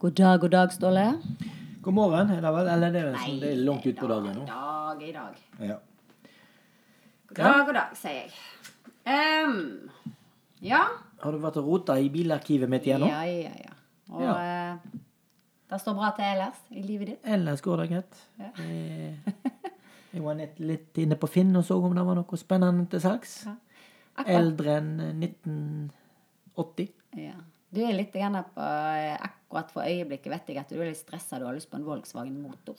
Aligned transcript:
God 0.00 0.14
dag, 0.16 0.40
god 0.40 0.50
dag, 0.50 0.72
Ståle. 0.72 1.04
God 1.82 1.94
morgen, 1.94 2.30
er 2.32 2.40
det 2.40 2.52
vel? 2.54 2.68
Eller 2.72 2.92
det 2.94 3.00
er, 3.02 3.10
Nei, 3.16 3.34
det 3.40 3.50
er 3.52 3.58
langt 3.66 3.86
utpå 3.88 4.08
dagen 4.08 4.38
nå. 4.38 4.46
Dag, 4.48 5.02
i 5.04 5.10
dag. 5.12 5.42
Ja. 5.60 5.76
God 7.28 7.40
dag, 7.42 7.60
god 7.68 7.76
dag, 7.76 7.98
sier 8.00 8.16
jeg. 8.22 8.32
Um, 9.10 9.60
ja. 10.64 10.80
Har 11.20 11.36
du 11.36 11.40
vært 11.42 11.58
og 11.60 11.68
rota 11.68 11.98
i 12.00 12.08
bilarkivet 12.12 12.72
mitt 12.72 12.88
igjen 12.88 13.04
nå? 13.04 13.10
Ja, 13.12 13.22
ja, 13.28 13.52
ja. 13.66 13.76
Og 14.10 14.24
Ja. 14.24 14.38
Uh, 14.40 14.98
det 15.70 15.78
står 15.78 15.94
bra 16.00 16.08
til 16.16 16.26
ellers 16.26 16.62
i 16.74 16.80
livet 16.82 17.12
ditt. 17.12 17.20
Ellers 17.30 17.60
går 17.62 17.84
det 17.84 17.88
greit. 17.92 18.22
Ja. 18.40 18.48
Eh, 18.58 19.50
Jeg 20.16 20.24
var 20.24 20.34
nett 20.34 20.56
litt 20.58 20.98
inne 20.98 21.14
på 21.14 21.28
Finn 21.30 21.52
og 21.54 21.62
så 21.68 21.76
om 21.78 21.92
det 21.94 22.02
var 22.08 22.16
noe 22.18 22.38
spennende 22.40 22.88
til 22.90 23.04
salgs. 23.04 23.36
Ja. 23.46 23.52
Eldre 24.24 24.80
enn 24.80 24.90
1980. 25.20 26.88
Ja. 27.22 27.36
Du 27.70 27.80
er 27.86 27.94
litt 27.94 28.10
på, 28.12 28.62
eh, 28.64 29.14
akkurat 29.14 29.70
for 29.70 29.86
øyeblikket 29.86 30.32
vet 30.32 30.48
jeg 30.48 30.58
at 30.58 30.72
du 30.72 30.80
er 30.80 30.90
litt 30.90 30.98
stressa. 30.98 31.38
Du 31.38 31.46
har 31.46 31.54
lyst 31.54 31.70
på 31.70 31.78
en 31.78 31.86
Volkswagen 31.86 32.40
motor. 32.42 32.74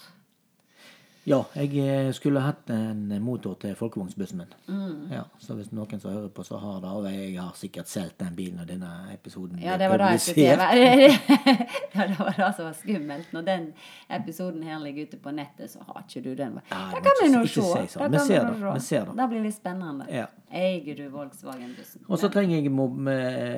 Ja, 1.23 1.43
jeg 1.53 1.77
eh, 1.77 2.07
skulle 2.17 2.41
hatt 2.41 2.69
en 2.73 3.11
motor 3.21 3.53
til 3.61 3.75
folkevognsbussen 3.77 4.39
min. 4.41 4.53
Mm. 4.65 5.11
Ja, 5.13 5.21
så 5.37 5.53
hvis 5.53 5.69
noen 5.69 6.01
som 6.01 6.09
hører 6.15 6.31
på, 6.33 6.41
så 6.43 6.57
har 6.57 6.79
det. 6.81 6.89
Og 6.97 7.05
jeg 7.13 7.35
har 7.37 7.51
sikkert 7.59 7.91
solgt 7.91 8.17
den 8.23 8.33
bilen 8.35 8.57
når 8.57 8.71
denne 8.71 8.89
episoden 9.13 9.61
Ja, 9.61 9.77
det 9.77 9.91
var 9.91 10.01
da 10.01 10.09
jeg 10.15 10.23
skulle. 10.25 10.57
Ja, 11.95 12.07
det 12.07 12.17
var 12.17 12.33
det 12.33 12.49
som 12.57 12.65
var 12.65 12.73
skummelt. 12.79 13.29
Når 13.37 13.45
den 13.45 13.69
episoden 14.09 14.63
her 14.65 14.81
ligger 14.81 15.11
ute 15.11 15.21
på 15.21 15.35
nettet, 15.35 15.69
så 15.69 15.85
har 15.85 16.01
ikke 16.07 16.25
du 16.25 16.33
den. 16.35 16.59
Da 16.71 17.01
kan 17.05 17.21
vi 17.21 17.29
nå 17.29 17.45
se. 17.45 17.69
Da 17.99 18.09
Vi 18.09 18.25
ser 18.25 18.49
det, 18.49 18.73
vi 18.73 18.85
ser 18.89 19.05
det. 19.05 19.17
Det 19.21 19.31
blir 19.35 19.45
litt 19.45 19.59
spennende. 19.59 20.09
Ja. 20.09 20.27
Eier 20.51 20.95
du 20.97 21.07
Volkswagen-bussen? 21.13 22.07
Og 22.09 22.19
så 22.19 22.33
trenger 22.33 22.57
jeg 22.57 22.71
mo 22.73 22.89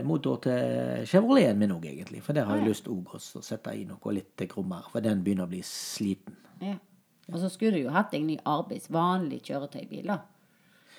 motor 0.03 0.44
til 0.44 1.08
Chevroleten 1.08 1.64
min 1.64 1.72
òg, 1.72 1.88
egentlig. 1.88 2.25
For 2.25 2.36
der 2.36 2.50
har 2.50 2.59
jeg 2.59 2.73
lyst 2.73 2.91
òg 2.91 3.16
å 3.16 3.22
sette 3.23 3.72
i 3.72 3.88
noe 3.88 4.19
litt 4.19 4.50
krummere. 4.52 4.91
For 4.91 5.06
den 5.06 5.23
begynner 5.23 5.47
å 5.47 5.53
bli 5.53 5.64
sliten. 5.64 6.36
Ja. 6.59 6.75
Og 7.31 7.39
så 7.39 7.49
skulle 7.49 7.77
du 7.77 7.85
jo 7.85 7.93
hatt 7.95 8.11
deg 8.11 8.25
ny 8.27 8.38
arbeids, 8.49 8.89
vanlig 8.91 9.41
kjøretøybil, 9.47 10.09
da. 10.11 10.19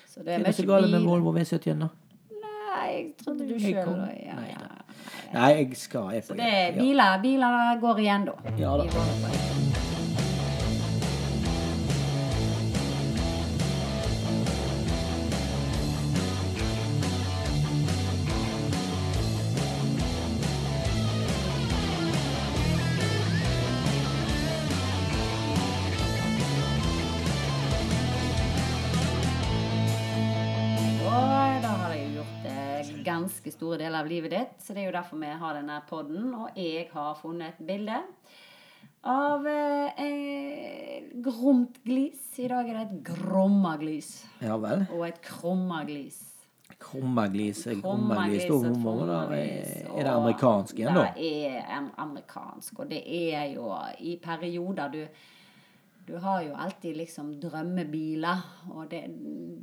Så 0.09 0.23
det 0.23 0.25
Hva 0.25 0.39
er 0.39 0.39
er 0.39 0.47
det 0.49 0.55
så 0.55 0.65
mye 0.65 0.71
galt 0.73 0.91
med. 0.95 1.05
Volvo 1.05 1.35
V71, 1.35 1.79
da? 1.83 1.89
Nei, 2.45 2.87
jeg 2.95 3.05
trodde 3.21 3.47
du 3.47 3.55
sjøl 3.59 3.75
ja, 3.75 4.35
Nei, 4.39 4.49
ja. 4.51 4.67
Nei, 5.35 5.51
jeg 5.59 5.77
skal 5.79 6.11
jeg 6.15 6.23
Så 6.27 6.37
det 6.39 6.47
er 6.49 6.67
ja. 6.71 6.81
biler, 6.81 7.21
biler 7.23 7.79
går 7.83 8.03
igjen, 8.05 8.29
da. 8.31 8.57
Ja 8.59 8.77
da. 8.79 9.74
Store 33.65 33.79
deler 33.81 34.03
av 34.03 34.09
livet 34.09 34.33
ditt, 34.35 34.57
så 34.61 34.73
det 34.75 34.83
er 34.83 34.89
jo 34.91 34.95
derfor 34.99 35.21
vi 35.21 35.31
har 35.41 35.57
denne 35.57 35.79
podden. 35.89 36.27
Og 36.37 36.57
jeg 36.59 36.87
har 36.93 37.15
funnet 37.17 37.55
et 37.55 37.65
bilde 37.65 37.97
av 39.05 39.45
eh, 39.49 41.09
gromt 41.25 41.79
glis. 41.85 42.21
I 42.41 42.49
dag 42.51 42.69
er 42.69 42.79
det 42.79 42.85
et 42.85 43.03
grommaglis. 43.09 44.11
Ja 44.43 44.57
vel. 44.61 44.85
Og 44.93 45.05
et 45.07 45.19
krommaglis. 45.25 46.21
Krommaglis. 46.81 47.63
Det 47.63 47.75
være 47.77 47.81
krommaglis, 47.81 48.45
Er 49.95 50.03
det 50.03 50.11
amerikansk 50.11 50.81
igjen, 50.81 50.97
da? 50.97 51.05
Det 51.15 51.29
er 51.47 51.61
am- 51.77 51.93
amerikansk, 52.03 52.79
og 52.83 52.89
det 52.91 53.01
er 53.07 53.53
jo 53.55 53.71
i 53.99 54.17
perioder 54.21 54.91
du 54.93 55.05
Du 56.05 56.19
har 56.21 56.43
jo 56.43 56.51
alltid 56.53 56.97
liksom 56.99 57.31
drømmebiler, 57.41 58.41
og 58.75 58.91
det, 58.91 58.99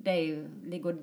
de 0.02 0.14
ligger 0.66 0.96
og 0.96 0.98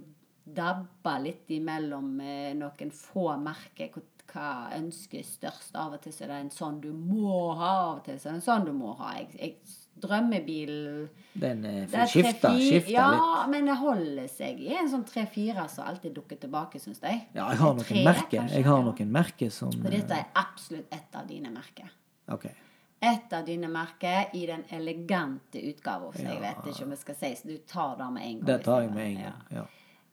dabber 0.56 1.20
litt 1.24 1.50
imellom 1.50 2.20
eh, 2.22 2.54
noen 2.54 2.92
få 2.92 3.38
merker. 3.42 3.90
Hva- 4.30 4.70
ønskes 4.78 5.40
størst? 5.40 5.74
Av 5.76 5.94
og 5.94 6.02
til 6.04 6.14
så 6.14 6.24
er 6.24 6.28
det 6.28 6.36
en 6.44 6.52
sånn 6.54 6.80
du 6.84 6.92
må 6.94 7.54
ha, 7.58 7.70
av 7.90 7.96
og 7.98 8.04
til 8.06 8.20
så 8.22 8.28
er 8.30 8.36
det 8.36 8.42
en 8.44 8.46
sånn 8.46 8.66
du 8.68 8.74
må 8.78 8.94
ha. 9.00 9.14
Jeg, 9.18 9.30
jeg, 9.40 9.56
drømmebil 10.00 10.70
Den 11.34 11.66
eh, 11.66 11.88
får 11.92 12.06
skifta 12.14 12.52
tre-fire- 12.54 12.94
ja, 12.94 13.48
men 13.52 13.66
det 13.68 13.76
holder 13.82 14.28
seg 14.32 14.62
i 14.64 14.70
en 14.80 14.88
sånn 14.92 15.04
tre-fire 15.10 15.66
som 15.70 15.88
alltid 15.90 16.14
dukker 16.16 16.40
tilbake, 16.40 16.80
syns 16.80 17.02
jeg. 17.04 17.24
Ja, 17.34 17.50
jeg 17.52 17.60
har 17.60 17.74
Tre, 17.82 17.96
noen 17.96 18.06
merker. 18.06 18.38
kanskje, 18.38 18.56
Jeg 18.62 18.66
har 18.70 18.84
noen 18.86 19.12
merker 19.12 19.50
som 19.52 19.70
Og 19.74 19.90
dette 19.92 20.14
er 20.22 20.30
absolutt 20.40 20.94
et 20.94 21.16
av 21.20 21.28
dine 21.28 21.50
merker. 21.52 21.90
eh, 21.90 22.34
Ok. 22.34 22.46
Et 23.02 23.34
av 23.34 23.46
dine 23.48 23.68
merker 23.72 24.30
i 24.36 24.46
den 24.46 24.64
elegante 24.76 25.56
utgaven, 25.72 26.12
så 26.14 26.22
jeg 26.22 26.36
Ja. 26.36 26.40
vet 26.54 26.66
ikke 26.74 26.84
om 26.84 26.90
jeg 26.92 27.00
skal 27.00 27.16
si 27.16 27.34
så 27.36 27.48
du 27.48 27.58
tar 27.66 27.96
det 27.98 28.12
med 28.14 28.24
en 28.24 28.40
gang. 28.40 28.46
Det 28.46 28.64
tar 28.64 28.82
jeg 28.82 28.92
med 28.94 29.06
en 29.08 29.24
gang. 29.24 29.42
Ja. 29.52 29.66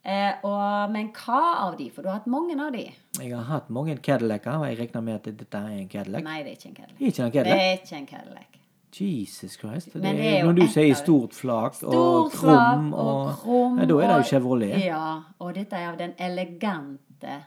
Eh, 0.07 0.45
og, 0.47 0.91
men 0.95 1.09
hva 1.17 1.41
av 1.65 1.73
de? 1.81 1.89
For 1.91 2.05
du 2.05 2.11
har 2.13 2.21
hatt 2.21 2.29
mange 2.31 2.55
av 2.63 2.71
de. 2.75 2.85
Jeg 3.19 3.33
har 3.33 3.49
hatt 3.49 3.73
mange 3.75 3.97
Cadillacer, 3.99 4.55
og 4.55 4.69
jeg 4.69 4.79
regner 4.79 5.03
med 5.03 5.19
at 5.19 5.33
dette 5.41 5.63
er 5.63 5.81
en 5.81 5.89
Cadillac. 5.91 6.23
Nei, 6.27 6.37
det 6.47 6.53
er 6.53 6.61
ikke 6.61 6.71
en 6.71 6.77
Cadillac. 6.77 7.01
Ikke 7.01 7.25
en 7.25 7.33
Det 7.35 7.57
er 7.57 7.73
ikke 7.81 7.99
en 7.99 8.07
Cadillac. 8.13 8.61
Jesus 8.97 9.59
Christ. 9.59 9.93
Det 9.93 10.01
er, 10.01 10.13
det 10.13 10.27
er 10.27 10.39
er, 10.39 10.45
når 10.47 10.53
du 10.57 10.63
sier 10.73 10.95
stort 10.97 11.35
flak 11.37 11.83
og 11.85 12.31
krum 12.33 12.95
og, 12.95 13.35
krum 13.43 13.81
ja, 13.83 13.85
Da 13.91 13.99
er 13.99 14.13
det 14.13 14.17
jo 14.17 14.29
Chevrolet. 14.31 14.79
Ja, 14.87 15.03
og 15.43 15.53
dette 15.59 15.77
er 15.77 15.91
av 15.91 15.99
den 16.01 16.15
elegante, 16.23 17.43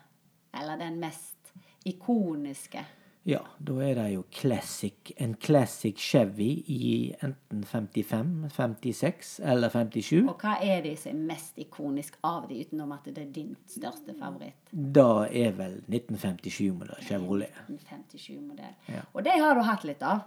eller 0.54 0.78
den 0.78 1.00
mest 1.02 1.54
ikoniske. 1.90 2.84
Ja, 3.28 3.42
da 3.60 3.74
er 3.84 3.98
det 3.98 4.06
jo 4.14 4.22
classic, 4.32 5.12
en 5.20 5.34
classic 5.36 6.00
Chevy 6.00 6.48
i 6.72 6.84
enten 7.20 7.66
55, 7.68 8.48
56 8.56 9.34
eller 9.44 9.70
57. 9.74 10.24
Og 10.24 10.40
hva 10.40 10.56
er 10.64 10.82
det 10.86 10.96
som 11.02 11.12
er 11.12 11.28
mest 11.34 11.60
ikonisk 11.60 12.16
av 12.26 12.48
de, 12.50 12.62
utenom 12.64 12.94
at 12.96 13.10
det 13.12 13.26
er 13.26 13.34
din 13.36 13.52
største 13.70 14.16
favoritt? 14.18 14.72
Da 14.72 15.28
er 15.28 15.52
vel 15.60 15.82
1957-modell 15.92 17.04
Chevrolet. 17.06 17.60
1957-modell. 17.68 18.78
Ja. 18.96 19.04
Og 19.14 19.28
det 19.28 19.36
har 19.44 19.60
du 19.60 19.66
hatt 19.68 19.84
litt 19.88 20.06
av. 20.06 20.24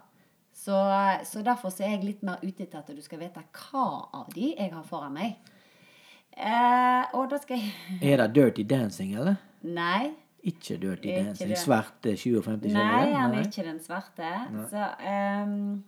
Så, 0.53 0.77
så 1.25 1.43
derfor 1.43 1.73
så 1.73 1.87
er 1.87 1.97
jeg 1.97 2.11
litt 2.11 2.27
mer 2.29 2.43
ute 2.45 2.67
etter 2.67 2.83
at 2.83 2.93
du 2.93 3.01
skal 3.03 3.23
vite 3.25 3.41
hva 3.57 3.87
av 4.21 4.29
de 4.37 4.53
jeg 4.53 4.69
har 4.69 4.85
foran 4.87 5.17
meg. 5.17 5.41
Eh, 6.33 7.17
og 7.17 7.27
da 7.33 7.41
skal 7.41 7.61
jeg 7.61 7.99
Er 8.13 8.21
det 8.23 8.35
Dirty 8.37 8.65
Dancing, 8.69 9.17
eller? 9.17 9.41
Nei. 9.65 10.13
Ikke 10.43 10.77
Dirty 10.77 11.09
Dancing. 11.09 11.55
Svarte 11.57 11.63
Svart 11.63 12.07
eh, 12.07 12.17
57 12.19 12.73
Nei, 12.75 13.13
han 13.15 13.35
er 13.35 13.47
ikke 13.47 13.65
den 13.67 13.79
svarte. 13.83 14.33
Så 14.73 14.89
um, 14.99 15.85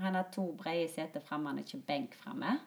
han 0.00 0.14
har 0.14 0.30
to 0.32 0.46
brede 0.56 0.88
seter 0.94 1.20
fremme, 1.20 1.52
han 1.52 1.60
er 1.60 1.66
ikke 1.66 1.82
benk 1.86 2.16
fremme. 2.16 2.58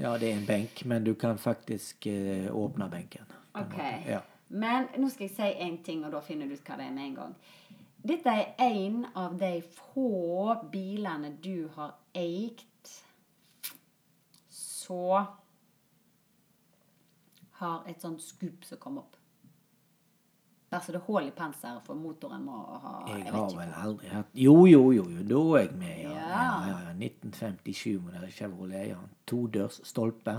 Ja, 0.00 0.16
det 0.18 0.32
er 0.32 0.40
en 0.40 0.46
benk, 0.46 0.84
men 0.84 1.04
du 1.04 1.14
kan 1.14 1.38
faktisk 1.38 2.08
uh, 2.10 2.50
åpne 2.56 2.90
benken. 2.90 3.30
Ok. 3.54 3.78
Ja. 4.06 4.20
Men 4.48 4.90
nå 4.98 5.08
skal 5.12 5.28
jeg 5.28 5.36
si 5.36 5.52
én 5.64 5.78
ting, 5.84 6.04
og 6.04 6.12
da 6.12 6.20
finner 6.24 6.50
du 6.50 6.56
ut 6.56 6.66
hva 6.66 6.80
det 6.80 6.88
er 6.90 6.96
med 6.96 7.06
en 7.06 7.14
gang. 7.20 7.36
Dette 8.02 8.34
er 8.34 8.58
en 8.58 9.04
av 9.14 9.38
de 9.38 9.54
få 9.62 10.56
bilene 10.72 11.36
du 11.44 11.68
har 11.76 11.94
eid 12.18 12.66
så 14.82 15.24
har 17.62 17.84
et 17.86 18.02
sånt 18.02 18.22
skup 18.22 18.64
som 18.66 18.80
kom 18.82 18.98
opp. 19.02 19.16
Bare 20.72 20.80
så 20.80 20.92
det 20.94 20.98
er 21.02 21.04
hull 21.04 21.26
i 21.28 21.30
panseret, 21.36 21.82
for 21.84 21.94
motoren 22.00 22.44
må 22.46 22.58
ha 22.80 22.92
Jeg 23.10 23.26
jeg 23.26 23.32
har 23.34 23.42
vel 23.50 23.68
hvor. 23.68 23.82
aldri 23.84 24.08
hatt 24.08 24.30
Jo, 24.40 24.54
jo, 24.66 24.80
jo, 24.96 25.02
jo, 25.04 25.22
da 25.28 25.40
er 25.58 25.66
jeg 25.66 25.74
med, 25.76 25.98
ja. 26.00 26.10
Ja. 26.16 26.28
ja, 26.30 26.68
ja, 26.70 26.78
ja. 26.86 26.94
1957-modell 27.08 28.30
Chevrolet. 28.32 28.86
Ja. 28.88 28.96
Todørs 29.28 29.80
stolpe. 29.84 30.38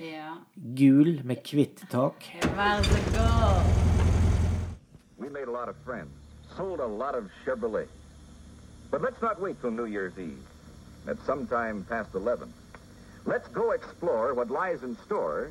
Ja. 0.00 0.34
Gul 0.76 1.22
med 1.24 1.36
hvitt 1.48 1.84
tak. 1.90 2.26
Vær 2.58 2.82
så 2.82 3.00
god. 3.16 3.64
We 5.18 5.30
made 5.30 5.48
a 5.48 5.52
lot 5.52 5.68
of 5.68 5.76
friends, 5.86 6.12
sold 6.56 6.80
a 6.80 6.86
lot 6.86 7.14
of 7.14 7.24
Chevrolet. 7.44 7.88
But 8.90 9.00
let's 9.00 9.22
not 9.22 9.40
wait 9.40 9.58
till 9.60 9.70
New 9.70 9.86
Year's 9.86 10.18
Eve. 10.18 10.42
At 11.08 11.16
some 11.26 11.46
time 11.46 11.84
past 11.88 12.14
11. 12.14 12.52
Let's 13.24 13.48
go 13.48 13.70
explore 13.72 14.34
what 14.34 14.50
lies 14.50 14.82
in 14.82 14.96
store 15.06 15.50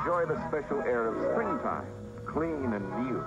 enjoy 0.00 0.24
the 0.26 0.38
special 0.48 0.80
air 0.82 1.08
of 1.08 1.14
springtime, 1.32 1.86
clean 2.26 2.72
and 2.72 2.84
new. 3.04 3.22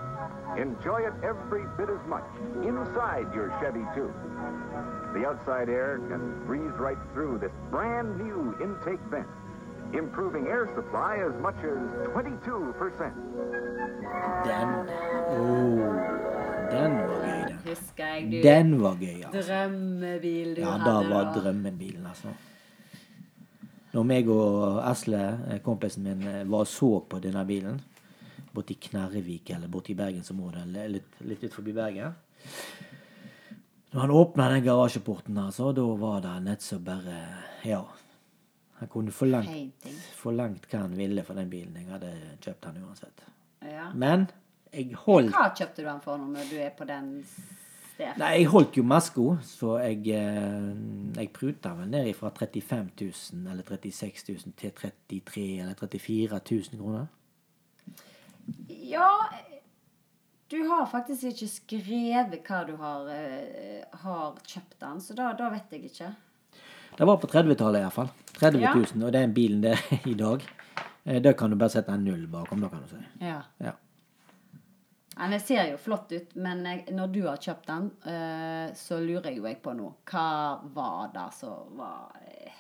Enjoy 0.58 1.02
it 1.02 1.14
every 1.24 1.66
bit 1.78 1.90
as 1.90 2.04
much 2.08 2.24
inside 2.64 3.28
your 3.34 3.50
Chevy, 3.62 3.84
too. 3.96 4.12
The 5.14 5.26
outside 5.28 5.70
air 5.70 6.00
can 6.10 6.46
breeze 6.46 6.74
right 6.80 6.98
through 7.14 7.40
this 7.40 7.52
brand 7.72 8.18
new 8.18 8.56
intake 8.62 9.00
vent, 9.12 9.28
improving 9.94 10.48
air 10.48 10.70
supply 10.76 11.18
as 11.18 11.34
much 11.42 11.58
as 11.64 11.78
22%. 12.14 13.14
Den 14.46 14.70
oh, 15.30 15.94
Den 16.72 16.92
var 16.98 17.20
gøy, 17.26 17.44
den. 17.50 17.60
Husker 17.68 18.06
jeg 18.06 18.24
du 18.32 18.48
Den 18.50 18.82
var 18.82 18.96
gøy, 19.00 19.24
altså. 19.34 19.54
Drømmebil 19.54 20.56
du 20.56 20.62
Ja, 20.62 20.70
hadde. 20.72 20.86
da 21.10 21.16
var 21.16 21.24
da. 21.34 21.40
drømmebilen, 21.40 22.06
altså. 22.06 22.28
Når 23.94 24.06
meg 24.10 24.30
og 24.34 24.80
Esle, 24.90 25.24
eh, 25.48 25.60
kompisen 25.62 26.04
min, 26.08 26.24
eh, 26.28 26.44
var 26.50 26.66
og 26.66 26.68
så 26.68 26.92
på 27.10 27.20
denne 27.22 27.46
bilen, 27.46 27.80
borti 28.54 28.78
Knerrevik 28.82 29.50
eller 29.54 29.68
borti 29.68 29.94
Bergensområdet, 29.98 30.64
eller 30.64 30.90
litt, 30.96 31.20
litt 31.22 31.44
ut 31.44 31.54
forbi 31.54 31.74
Bergen 31.74 32.14
Når 33.94 34.02
han 34.02 34.12
åpna 34.12 34.50
den 34.50 34.64
garasjeporten, 34.64 35.38
altså, 35.38 35.72
da 35.74 35.86
var 35.96 36.22
det 36.22 36.44
nett 36.44 36.62
så 36.62 36.80
bare 36.80 37.20
Ja. 37.64 37.86
Han 38.80 38.90
kunne 38.90 39.12
forlengt, 39.12 39.86
forlengt 40.18 40.66
hva 40.68 40.80
han 40.82 40.96
ville 40.98 41.24
for 41.24 41.36
den 41.36 41.50
bilen. 41.50 41.76
Jeg 41.78 41.88
hadde 41.88 42.10
kjøpt 42.42 42.66
den 42.66 42.84
uansett. 42.84 43.22
Ja. 43.62 43.92
Men 43.94 44.28
jeg 44.74 44.96
holdt 45.06 45.32
Hva 45.32 45.54
kjøpte 45.56 45.78
du 45.78 45.88
den 45.88 46.02
for 46.04 46.18
når 46.18 46.50
du 46.50 46.58
er 46.60 46.74
på 46.76 46.88
den 46.90 47.14
stedet? 47.94 48.18
Nei, 48.22 48.32
jeg 48.42 48.48
holdt 48.52 48.78
jo 48.78 48.84
maska, 48.84 49.26
så 49.48 49.78
jeg, 49.84 50.02
eh, 50.18 50.70
jeg 51.18 51.32
pruta 51.36 51.74
vel 51.78 51.90
ned 51.94 52.12
fra 52.18 52.30
35 52.34 52.92
000 53.02 53.52
eller 53.54 53.64
36 53.64 54.24
000 54.34 54.54
til 54.58 54.72
33 54.72 55.46
eller 55.62 55.74
34 55.78 56.40
000 56.52 56.80
kroner. 56.82 57.06
Ja, 58.70 59.08
du 60.52 60.58
har 60.70 60.86
faktisk 60.92 61.24
ikke 61.32 61.48
skrevet 61.50 62.44
hva 62.48 62.64
du 62.68 62.76
har, 62.78 63.08
eh, 63.14 63.84
har 64.04 64.36
kjøpt 64.46 64.76
den, 64.84 65.00
så 65.02 65.16
da, 65.18 65.32
da 65.38 65.50
vet 65.54 65.72
jeg 65.72 65.86
ikke. 65.90 66.12
Det 66.98 67.08
var 67.10 67.18
på 67.18 67.28
30-tallet 67.32 67.82
iallfall. 67.82 68.12
30 68.38 68.60
Ja. 68.62 68.74
000, 68.76 69.06
og 69.08 69.14
den 69.14 69.34
bilen 69.34 69.62
der 69.64 69.80
i 70.10 70.14
dag, 70.14 70.44
Da 71.04 71.34
kan 71.36 71.50
du 71.52 71.58
bare 71.60 71.70
sette 71.70 71.92
en 71.92 72.06
null 72.06 72.28
bakom, 72.32 72.62
da 72.64 72.70
kan 72.72 72.80
du 72.84 72.88
si. 72.94 73.00
Ja. 73.20 73.42
Ja. 73.60 73.74
Den 75.14 75.40
ser 75.40 75.68
jo 75.70 75.78
flott 75.78 76.12
ut, 76.12 76.36
men 76.42 76.64
når 76.92 77.12
du 77.14 77.22
har 77.28 77.42
kjøpt 77.42 77.68
den, 77.70 77.90
eh, 78.10 78.74
så 78.78 78.98
lurer 79.02 79.36
jo 79.36 79.46
jeg 79.46 79.60
på 79.62 79.76
noe. 79.78 80.00
Hva 80.10 80.62
var 80.74 81.12
det 81.14 81.28
som 81.38 81.76
var 81.78 82.16
eh, 82.26 82.56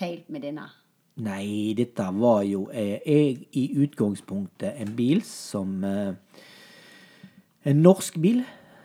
feil 0.00 0.20
med 0.28 0.44
denne? 0.44 0.66
Nei, 1.24 1.72
dette 1.78 2.10
var 2.18 2.42
jo 2.44 2.66
eh, 2.74 2.98
jeg, 3.06 3.46
i 3.56 3.64
utgangspunktet 3.86 4.82
en 4.82 4.92
bil 4.98 5.22
som 5.24 5.80
En 7.64 7.78
norsk 7.80 8.18
bil 8.20 8.42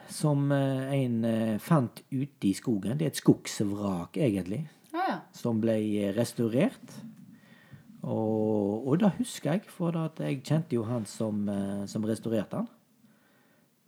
som 0.08 0.52
en 0.54 1.16
fant 1.60 1.98
ute 2.14 2.48
i 2.48 2.54
skogen. 2.56 2.96
Det 2.96 3.04
er 3.04 3.12
et 3.12 3.20
skogsvrak, 3.20 4.16
egentlig. 4.16 4.62
Ja, 4.94 5.04
ja. 5.10 5.18
som 5.36 5.60
ble 5.60 5.76
restaurert. 6.16 6.96
Og, 8.02 8.88
og 8.88 9.00
da 9.02 9.12
husker 9.18 9.58
jeg, 9.58 9.66
for 9.68 9.96
jeg 10.20 10.42
kjente 10.48 10.78
jo 10.78 10.86
han 10.88 11.06
som, 11.10 11.42
eh, 11.52 11.86
som 11.92 12.06
restaurerte 12.08 12.62
han. 12.62 12.68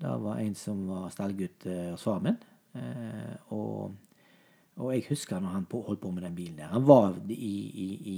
Det 0.02 0.16
var 0.24 0.40
en 0.42 0.56
som 0.58 0.88
var 0.90 1.12
stallgutt 1.14 1.68
eh, 1.70 1.92
hos 1.94 2.04
faren 2.04 2.28
min. 2.28 2.40
Eh, 2.76 3.36
og, 3.56 3.94
og 4.82 4.94
jeg 4.96 5.06
husker 5.10 5.40
når 5.40 5.56
han 5.56 5.68
holdt 5.72 6.02
på 6.02 6.12
med 6.12 6.26
den 6.28 6.36
bilen 6.36 6.58
der. 6.60 6.74
Han 6.74 6.88
var 6.88 7.16
i, 7.30 7.36
i, 7.36 7.90
i, 8.16 8.18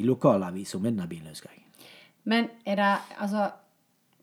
i 0.00 0.06
lokalavisa 0.06 0.78
med 0.78 0.94
denne 0.94 1.08
bilen, 1.10 1.32
husker 1.34 1.52
jeg. 1.52 1.66
Men 2.24 2.48
er 2.68 2.76
det 2.76 2.96
Altså, 3.18 3.50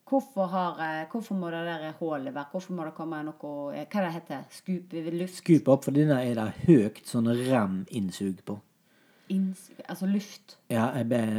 hvorfor, 0.08 0.46
har, 0.46 1.06
hvorfor 1.10 1.34
må 1.34 1.50
det 1.50 1.66
der 1.66 1.92
hullet 1.98 2.34
være? 2.34 2.46
Hvorfor 2.50 2.74
må 2.74 2.84
det 2.84 2.94
komme 2.94 3.22
noe 3.22 3.84
Hva 3.84 4.04
det 4.06 4.12
heter 4.14 4.46
Skup 4.50 4.92
luft? 4.92 5.34
Skup 5.42 5.68
opp, 5.68 5.84
for 5.84 5.94
denne 5.94 6.22
er 6.24 6.34
det 6.38 6.48
høyt 6.66 7.04
sånn 7.06 7.30
ram 7.50 7.84
innsug 7.90 8.42
på. 8.46 8.58
Inns, 9.28 9.68
altså 9.88 10.08
luft? 10.08 10.56
Ja, 10.72 10.88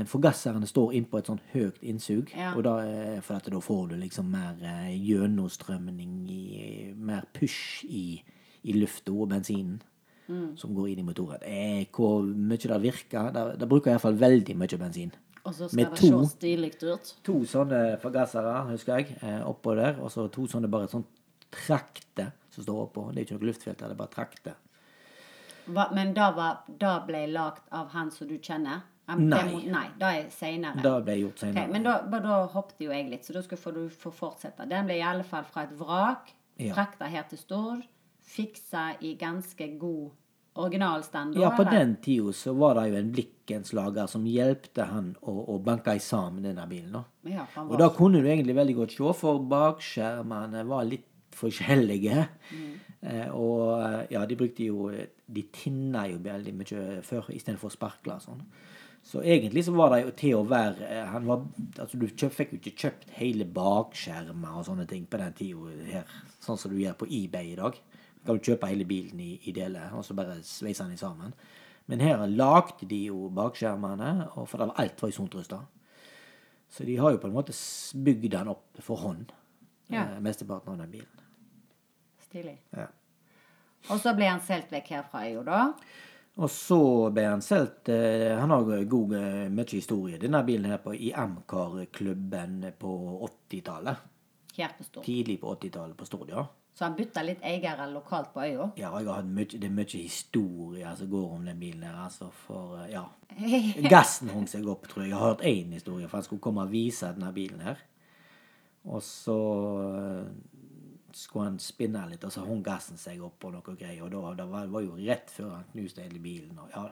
Forgasserne 0.09 0.67
står 0.69 0.93
innpå 0.99 1.19
et 1.19 1.29
sånn 1.29 1.41
høyt 1.53 1.81
innsug. 1.81 2.29
Ja. 2.37 2.53
Og 2.55 2.63
da, 2.67 2.75
eh, 2.85 3.19
for 3.25 3.41
da 3.41 3.61
får 3.65 3.87
du 3.89 3.95
liksom 3.97 4.29
mer 4.31 4.61
eh, 4.61 4.93
gjennomstrømning 4.95 6.19
Mer 6.99 7.25
push 7.33 7.83
i, 7.89 8.21
i 8.63 8.77
lufta 8.77 9.11
og 9.11 9.31
bensinen 9.33 9.79
som 10.29 10.75
går 10.77 10.91
inn 10.91 11.01
i 11.01 11.07
motoren. 11.07 11.41
Eh, 11.41 11.85
hvor 11.93 12.23
mye 12.23 12.61
det 12.61 12.79
virker 12.83 13.31
Det, 13.33 13.45
det 13.59 13.69
bruker 13.69 13.93
iallfall 13.93 14.19
veldig 14.19 14.55
mye 14.57 14.79
bensin. 14.81 15.13
Og 15.43 15.55
så 15.55 15.69
Med 15.73 15.87
skal 15.87 15.95
det 15.95 16.11
to. 16.11 16.25
se 16.25 16.35
stilig 16.35 16.71
ut? 16.83 17.13
To 17.25 17.37
sånne 17.47 17.81
forgassere, 18.01 18.55
husker 18.69 18.99
jeg, 18.99 19.15
eh, 19.23 19.39
oppå 19.47 19.75
der. 19.75 19.97
Og 20.03 20.11
så 20.11 20.27
to 20.31 20.45
sånne 20.47 20.69
bare 20.69 20.89
sånn 20.91 21.05
trakter 21.49 22.33
som 22.51 22.63
står 22.63 22.81
oppå. 22.87 23.07
Det 23.13 23.21
er 23.21 23.25
ikke 23.25 23.39
noe 23.39 23.49
luftfilter, 23.49 23.87
det 23.87 23.95
er 23.95 24.01
bare 24.03 24.13
trakter. 24.13 24.57
Hva, 25.73 25.87
men 25.93 26.13
da, 26.13 26.31
var, 26.35 26.59
da 26.79 26.99
ble 27.05 27.27
lagt 27.31 27.63
av 27.71 27.89
han 27.95 28.11
som 28.11 28.27
du 28.27 28.37
kjenner? 28.37 28.81
Nei. 29.09 29.39
må- 29.49 29.63
Nei, 29.71 29.87
da 29.97 30.11
er 30.13 30.27
seinere. 30.29 30.81
Det 30.83 30.91
ble 31.05 31.15
gjort 31.23 31.39
senere. 31.39 31.67
men 31.71 31.83
da, 31.83 31.95
da 32.01 32.45
hoppet 32.47 32.79
jo 32.85 32.91
jeg 32.91 33.09
litt, 33.09 33.23
så 33.25 33.33
da 33.33 33.41
skal 33.41 33.73
du 33.73 33.87
få 33.89 34.11
fortsette. 34.13 34.67
Den 34.69 34.85
ble 34.85 34.99
i 34.99 35.01
alle 35.01 35.23
fall 35.23 35.43
fra 35.49 35.63
et 35.63 35.71
vrak, 35.79 36.29
Ja. 36.59 36.73
frakta 36.75 37.07
her 37.09 37.23
til 37.23 37.37
Stord, 37.39 37.81
fiksa 38.21 38.95
i 39.01 39.15
ganske 39.15 39.79
god 39.79 40.11
originalstand. 40.55 41.35
Ja, 41.39 41.49
på 41.55 41.61
eller? 41.63 41.71
den 41.79 41.95
tida 42.03 42.33
så 42.33 42.53
var 42.57 42.75
det 42.75 42.89
jo 42.91 42.95
en 42.99 43.11
blikkenslager 43.15 44.07
som 44.11 44.25
hjelpte 44.25 44.85
han 44.89 45.15
å, 45.23 45.33
å 45.55 45.57
banke 45.63 45.95
sammen 46.03 46.43
denne 46.43 46.67
bilen. 46.69 46.91
da. 46.91 47.03
Ja, 47.23 47.45
Og 47.63 47.77
da 47.79 47.89
kunne 47.89 48.21
du 48.21 48.27
egentlig 48.27 48.55
veldig 48.55 48.75
godt 48.75 48.91
se, 48.97 49.13
for 49.19 49.39
bakskjermene 49.39 50.65
var 50.67 50.83
litt 50.85 51.08
forskjellige. 51.37 52.25
Eh, 53.01 53.29
og 53.31 53.79
eh, 53.79 54.01
ja, 54.11 54.25
de 54.27 54.35
brukte 54.35 54.65
jo 54.65 54.89
De 54.91 55.43
tinna 55.55 56.01
jo 56.09 56.17
veldig 56.19 56.51
mye 56.51 56.81
før 57.05 57.29
istedenfor 57.31 57.71
sparkler 57.71 58.17
og 58.17 58.25
sånn. 58.25 58.41
Så 59.09 59.21
egentlig 59.23 59.63
så 59.65 59.71
var 59.73 59.93
det 59.93 60.01
jo 60.01 60.11
til 60.19 60.35
å 60.35 60.47
være 60.47 60.89
eh, 60.89 61.05
han 61.13 61.27
var, 61.29 61.45
altså 61.79 61.99
Du 61.99 62.07
kjøpt, 62.09 62.35
fikk 62.35 62.51
jo 62.53 62.59
ikke 62.59 62.75
kjøpt 62.83 63.15
hele 63.19 63.47
bakskjermer 63.47 64.59
og 64.59 64.67
sånne 64.67 64.87
ting 64.89 65.07
på 65.09 65.21
den 65.21 65.37
tida 65.37 65.77
her, 65.93 66.19
sånn 66.43 66.59
som 66.59 66.73
du 66.73 66.81
gjør 66.81 66.99
på 66.99 67.07
eBay 67.07 67.53
i 67.53 67.57
dag. 67.59 67.79
Da 68.19 68.27
kan 68.27 68.41
du 68.41 68.51
kjøpe 68.51 68.69
hele 68.69 68.87
bilen 68.89 69.23
i, 69.23 69.31
i 69.47 69.55
deler 69.55 69.95
og 69.95 70.03
så 70.05 70.17
bare 70.17 70.41
sveise 70.43 70.85
den 70.85 70.99
sammen. 70.99 71.33
Men 71.89 72.03
her 72.05 72.21
lagde 72.27 72.85
de 72.85 73.05
jo 73.07 73.31
bakskjermene, 73.33 74.29
for 74.35 74.59
det 74.59 74.67
var 74.69 74.81
alt 74.83 75.01
var 75.01 75.09
i 75.09 75.45
da, 75.49 75.61
Så 76.69 76.83
de 76.85 76.97
har 76.97 77.11
jo 77.11 77.17
på 77.17 77.27
en 77.27 77.33
måte 77.33 77.55
bygd 77.97 78.31
den 78.31 78.51
opp 78.51 78.77
for 78.85 79.01
hånd. 79.01 79.31
Ja. 79.89 80.03
Eh, 80.03 80.19
mesteparten 80.21 80.73
av 80.73 80.77
den 80.83 80.91
bilen. 80.91 81.18
Stilig. 82.29 82.55
Ja. 82.77 82.87
Og 83.89 83.99
så 84.03 84.13
ble 84.15 84.27
han 84.29 84.41
solgt 84.43 84.71
vekk 84.75 84.93
herfra, 84.97 85.25
jo 85.31 85.43
da. 85.47 85.63
Og 86.39 86.51
så 86.51 86.79
ble 87.11 87.25
han 87.27 87.41
solgt 87.43 87.89
eh, 87.91 88.37
Han 88.39 88.51
har 88.53 88.69
god, 88.87 89.15
eh, 89.17 89.49
mye 89.51 89.71
historie, 89.73 90.19
denne 90.21 90.43
bilen 90.47 90.69
her, 90.71 90.79
på, 90.83 90.93
i 90.95 91.11
Amcar-klubben 91.15 92.61
på 92.79 92.93
80-tallet. 93.27 94.05
Her 94.59 94.71
på 94.77 94.83
Stord. 94.87 95.03
Tidlig 95.07 95.39
på 95.41 95.51
80-tallet 95.55 95.97
på 95.99 96.07
Stord, 96.07 96.31
ja. 96.31 96.45
Så 96.75 96.85
han 96.85 96.95
bytta 96.95 97.23
litt 97.25 97.41
eiere 97.43 97.89
lokalt 97.91 98.29
på 98.31 98.43
øya. 98.45 98.69
Ja, 98.79 98.91
mye, 99.25 99.49
det 99.51 99.67
er 99.67 99.73
mye 99.73 99.99
historie 99.99 100.91
som 100.95 101.09
går 101.11 101.33
om 101.35 101.47
den 101.49 101.59
bilen 101.59 101.83
her. 101.83 101.97
altså, 102.05 102.29
for 102.45 102.77
eh, 102.85 102.93
Ja. 102.93 103.05
Gassen 103.93 104.31
hang 104.33 104.47
seg 104.49 104.67
opp, 104.67 104.87
tror 104.87 105.03
jeg. 105.03 105.11
Jeg 105.11 105.19
har 105.19 105.33
hørt 105.33 105.43
én 105.47 105.73
historie, 105.75 106.07
for 106.07 106.19
han 106.19 106.27
skulle 106.27 106.43
komme 106.43 106.63
og 106.63 106.71
vise 106.71 107.11
denne 107.15 107.33
bilen 107.35 107.61
her. 107.67 107.83
Og 108.87 109.03
så 109.03 109.35
eh, 109.89 110.31
skulle 111.17 111.49
han 111.49 111.59
spinne 111.63 112.05
litt, 112.09 112.23
og 112.23 112.33
så 112.33 112.43
hung 112.45 112.63
gassen 112.65 112.99
seg 112.99 113.21
opp 113.25 113.45
og 113.47 113.55
noe 113.55 113.75
greier. 113.75 114.03
Og 114.05 114.11
da, 114.13 114.33
det 114.41 114.47
var, 114.51 114.69
var 114.71 114.85
jo 114.85 114.97
rett 114.99 115.31
før 115.33 115.55
han 115.57 115.67
knuste 115.73 116.05
hele 116.05 116.21
bilen. 116.23 116.57
Og, 116.59 116.71
ja. 116.75 116.87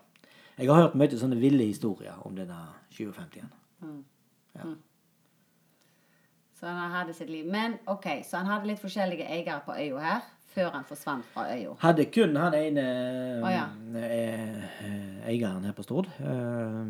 Jeg 0.57 0.71
har 0.71 0.87
hørt 0.87 0.95
mye 0.97 1.19
sånne 1.19 1.37
ville 1.37 1.67
historier 1.69 2.17
om 2.25 2.33
denne 2.37 2.57
2050-en. 2.95 3.51
Så 6.57 6.65
han 6.65 6.91
hadde 6.91 7.13
sitt 7.13 7.29
liv. 7.29 7.45
Men 7.45 7.77
ok, 7.85 8.07
så 8.25 8.41
han 8.41 8.49
hadde 8.49 8.71
litt 8.71 8.81
forskjellige 8.81 9.27
eiere 9.29 9.59
på 9.65 9.75
øya 9.77 10.01
her, 10.01 10.25
før 10.55 10.71
han 10.73 10.87
forsvant 10.89 11.27
fra 11.33 11.45
øya. 11.53 11.75
Hadde 11.83 12.07
kun 12.09 12.33
han 12.41 12.57
ene 12.57 12.87
oh, 13.43 13.51
ja. 13.53 13.67
eh, 14.01 14.65
eh, 14.87 15.29
eieren 15.29 15.67
her 15.69 15.77
på 15.77 15.85
Stord. 15.85 16.09
Eh, 16.17 16.89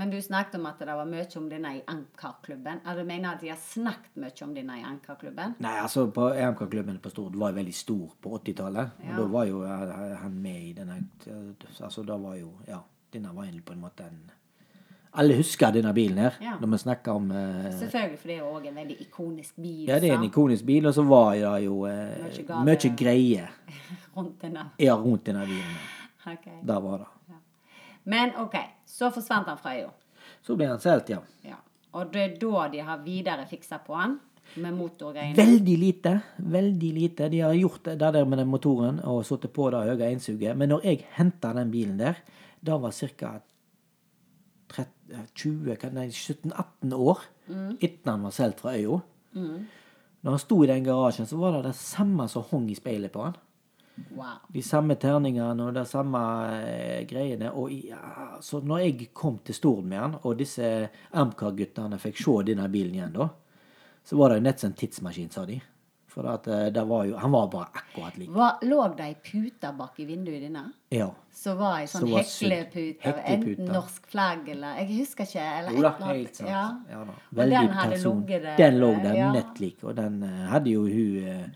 Men 0.00 0.08
du 0.10 0.16
snakket 0.22 0.54
om 0.56 0.64
at 0.70 0.78
det 0.80 0.94
var 0.96 1.04
mye 1.04 1.26
om 1.36 1.48
denne 1.50 1.74
i 1.76 1.80
Ankarklubben. 1.92 2.78
Du 2.96 3.02
mener 3.04 3.34
at 3.34 3.42
de 3.42 3.50
har 3.52 3.58
snakket 3.60 4.14
mye 4.16 4.44
om 4.46 4.54
denne 4.56 4.78
i 4.80 4.84
Ankarklubben? 4.88 5.58
Nei, 5.60 5.74
altså 5.82 6.06
på 6.08 6.30
EMK-klubben 6.32 7.02
på 7.04 7.12
Stord 7.12 7.36
var 7.36 7.52
veldig 7.52 7.74
stor 7.76 8.14
på 8.16 8.32
80-tallet. 8.38 8.94
Ja. 9.04 9.10
Og 9.12 9.18
da 9.20 9.26
var 9.34 9.50
jo 9.50 9.60
eh, 9.68 10.14
han 10.22 10.38
med 10.40 10.62
i 10.70 10.72
denne 10.78 10.96
Altså 11.84 12.06
da 12.08 12.16
var 12.16 12.38
jo 12.40 12.54
Ja, 12.68 12.80
denne 13.12 13.34
var 13.36 13.52
på 13.66 13.76
en 13.76 13.84
måte 13.84 14.08
en 14.08 14.22
Alle 15.20 15.36
husker 15.36 15.76
denne 15.76 15.92
bilen 15.92 16.18
her, 16.24 16.40
Ja. 16.40 16.56
når 16.60 16.72
vi 16.72 16.78
snakker 16.86 17.12
om 17.20 17.30
eh, 17.30 17.68
Selvfølgelig, 17.82 18.18
for 18.18 18.28
det 18.32 18.36
er 18.38 18.40
jo 18.40 18.50
òg 18.56 18.66
en 18.72 18.80
veldig 18.80 18.96
ikonisk 19.04 19.56
bil. 19.60 19.84
Ja, 19.88 19.98
det 20.00 20.10
er 20.10 20.16
en 20.16 20.24
ikonisk 20.30 20.64
bil, 20.64 20.86
og 20.86 20.94
så 20.94 21.04
var 21.04 21.34
det 21.34 21.64
jo 21.66 21.84
eh, 21.84 22.56
Mye 22.64 22.96
greier 22.96 23.52
Rundt 24.16 24.40
denne. 24.40 24.70
ja, 24.78 24.94
rundt 24.96 25.26
denne 25.26 25.44
bilen. 25.44 25.80
Ok. 26.30 26.46
Der 26.68 26.80
var 26.80 26.98
det. 26.98 27.36
Men 28.04 28.30
ok, 28.36 28.54
Så 28.90 29.10
forsvant 29.14 29.48
han 29.50 29.58
fra 29.60 29.76
øya. 29.78 29.90
Så 30.42 30.56
ble 30.58 30.66
han 30.70 30.82
solgt, 30.82 31.12
ja. 31.14 31.20
Ja. 31.46 31.58
Og 31.96 32.10
det 32.14 32.22
er 32.22 32.34
da 32.42 32.66
de 32.72 32.82
har 32.86 32.98
videre 33.04 33.46
fiksa 33.50 33.80
på 33.86 33.94
han 33.98 34.18
med 34.60 34.74
motorgreiene. 34.74 35.36
Veldig 35.38 35.76
lite. 35.78 36.12
Veldig 36.38 36.92
lite. 36.94 37.28
De 37.30 37.40
har 37.44 37.54
gjort 37.54 37.84
det 37.86 37.98
der 38.00 38.24
med 38.26 38.38
den 38.42 38.50
motoren 38.50 38.98
og 39.06 39.22
satt 39.26 39.46
på 39.54 39.70
det 39.70 39.84
høye 39.90 40.10
innsuget. 40.14 40.56
Men 40.58 40.68
når 40.74 40.86
jeg 40.86 41.04
henta 41.18 41.52
den 41.56 41.70
bilen 41.70 41.98
der, 42.00 42.18
da 42.60 42.76
var 42.82 42.94
ca. 42.94 43.38
17-18 44.70 46.94
år 46.94 47.18
etter 47.82 48.10
han 48.10 48.26
var 48.26 48.34
solgt 48.34 48.60
fra 48.62 48.74
øya. 48.78 48.98
Når 50.20 50.34
han 50.34 50.42
sto 50.42 50.56
i 50.62 50.70
den 50.70 50.86
garasjen, 50.86 51.26
så 51.26 51.36
var 51.40 51.50
det 51.56 51.64
det 51.70 51.78
samme 51.78 52.24
som 52.30 52.46
hang 52.50 52.66
i 52.70 52.78
speilet 52.78 53.12
på 53.14 53.24
han. 53.24 53.38
Wow. 54.10 54.40
De 54.48 54.62
samme 54.62 54.96
terningene 55.00 55.66
og 55.66 55.74
de 55.76 55.84
samme 55.88 56.20
eh, 56.60 57.02
greiene. 57.08 57.52
Og 57.56 57.72
ja, 57.72 58.00
så 58.44 58.62
når 58.64 58.84
jeg 58.84 59.10
kom 59.16 59.38
til 59.44 59.56
Stord 59.56 59.84
med 59.84 60.00
han, 60.00 60.16
og 60.22 60.38
disse 60.40 60.88
Amcar-guttene 61.20 62.00
fikk 62.02 62.22
se 62.22 62.38
denne 62.50 62.68
bilen 62.72 62.96
igjen, 62.98 63.14
da, 63.16 63.28
så 64.04 64.16
var 64.18 64.32
det 64.32 64.40
jo 64.40 64.46
nett 64.48 64.62
som 64.62 64.72
en 64.72 64.80
tidsmaskin, 64.80 65.30
sa 65.30 65.44
de. 65.48 65.60
For 66.10 66.26
at, 66.26 66.46
eh, 66.46 66.84
var 66.84 67.04
jo, 67.04 67.16
han 67.16 67.30
var 67.30 67.46
bare 67.48 67.68
akkurat 67.72 68.16
lik. 68.18 68.30
Hva, 68.34 68.48
lå 68.66 68.80
det 68.98 69.04
ei 69.04 69.14
pute 69.14 69.70
bak 69.78 70.00
i 70.02 70.06
vinduet 70.08 70.42
dine? 70.42 70.64
Ja. 70.90 71.06
Så 71.32 71.54
var 71.54 71.78
ei 71.78 71.86
sånn 71.86 72.02
Så 72.02 72.10
var 72.10 72.24
heklepute, 72.26 73.12
enten 73.30 73.70
norsk 73.70 74.08
flagg 74.10 74.48
eller 74.50 74.80
Jeg 74.80 74.88
husker 74.98 75.28
ikke. 75.28 75.44
Eller 75.60 75.76
Jo 75.78 75.84
da, 75.86 75.92
helt 76.08 76.40
sant. 76.40 76.50
Ja. 76.50 76.64
Ja 76.90 77.04
da. 77.06 77.14
Og 77.30 77.54
den 77.54 77.70
hadde 77.78 78.00
ligget 78.02 78.42
der, 78.42 78.56
Den 78.58 78.80
lå 78.82 78.90
der 79.04 79.18
ja. 79.20 79.30
nett 79.36 79.62
lik, 79.62 79.84
og 79.84 79.94
den 80.00 80.22
eh, 80.26 80.46
hadde 80.50 80.74
jo 80.74 80.82
hun, 80.90 81.54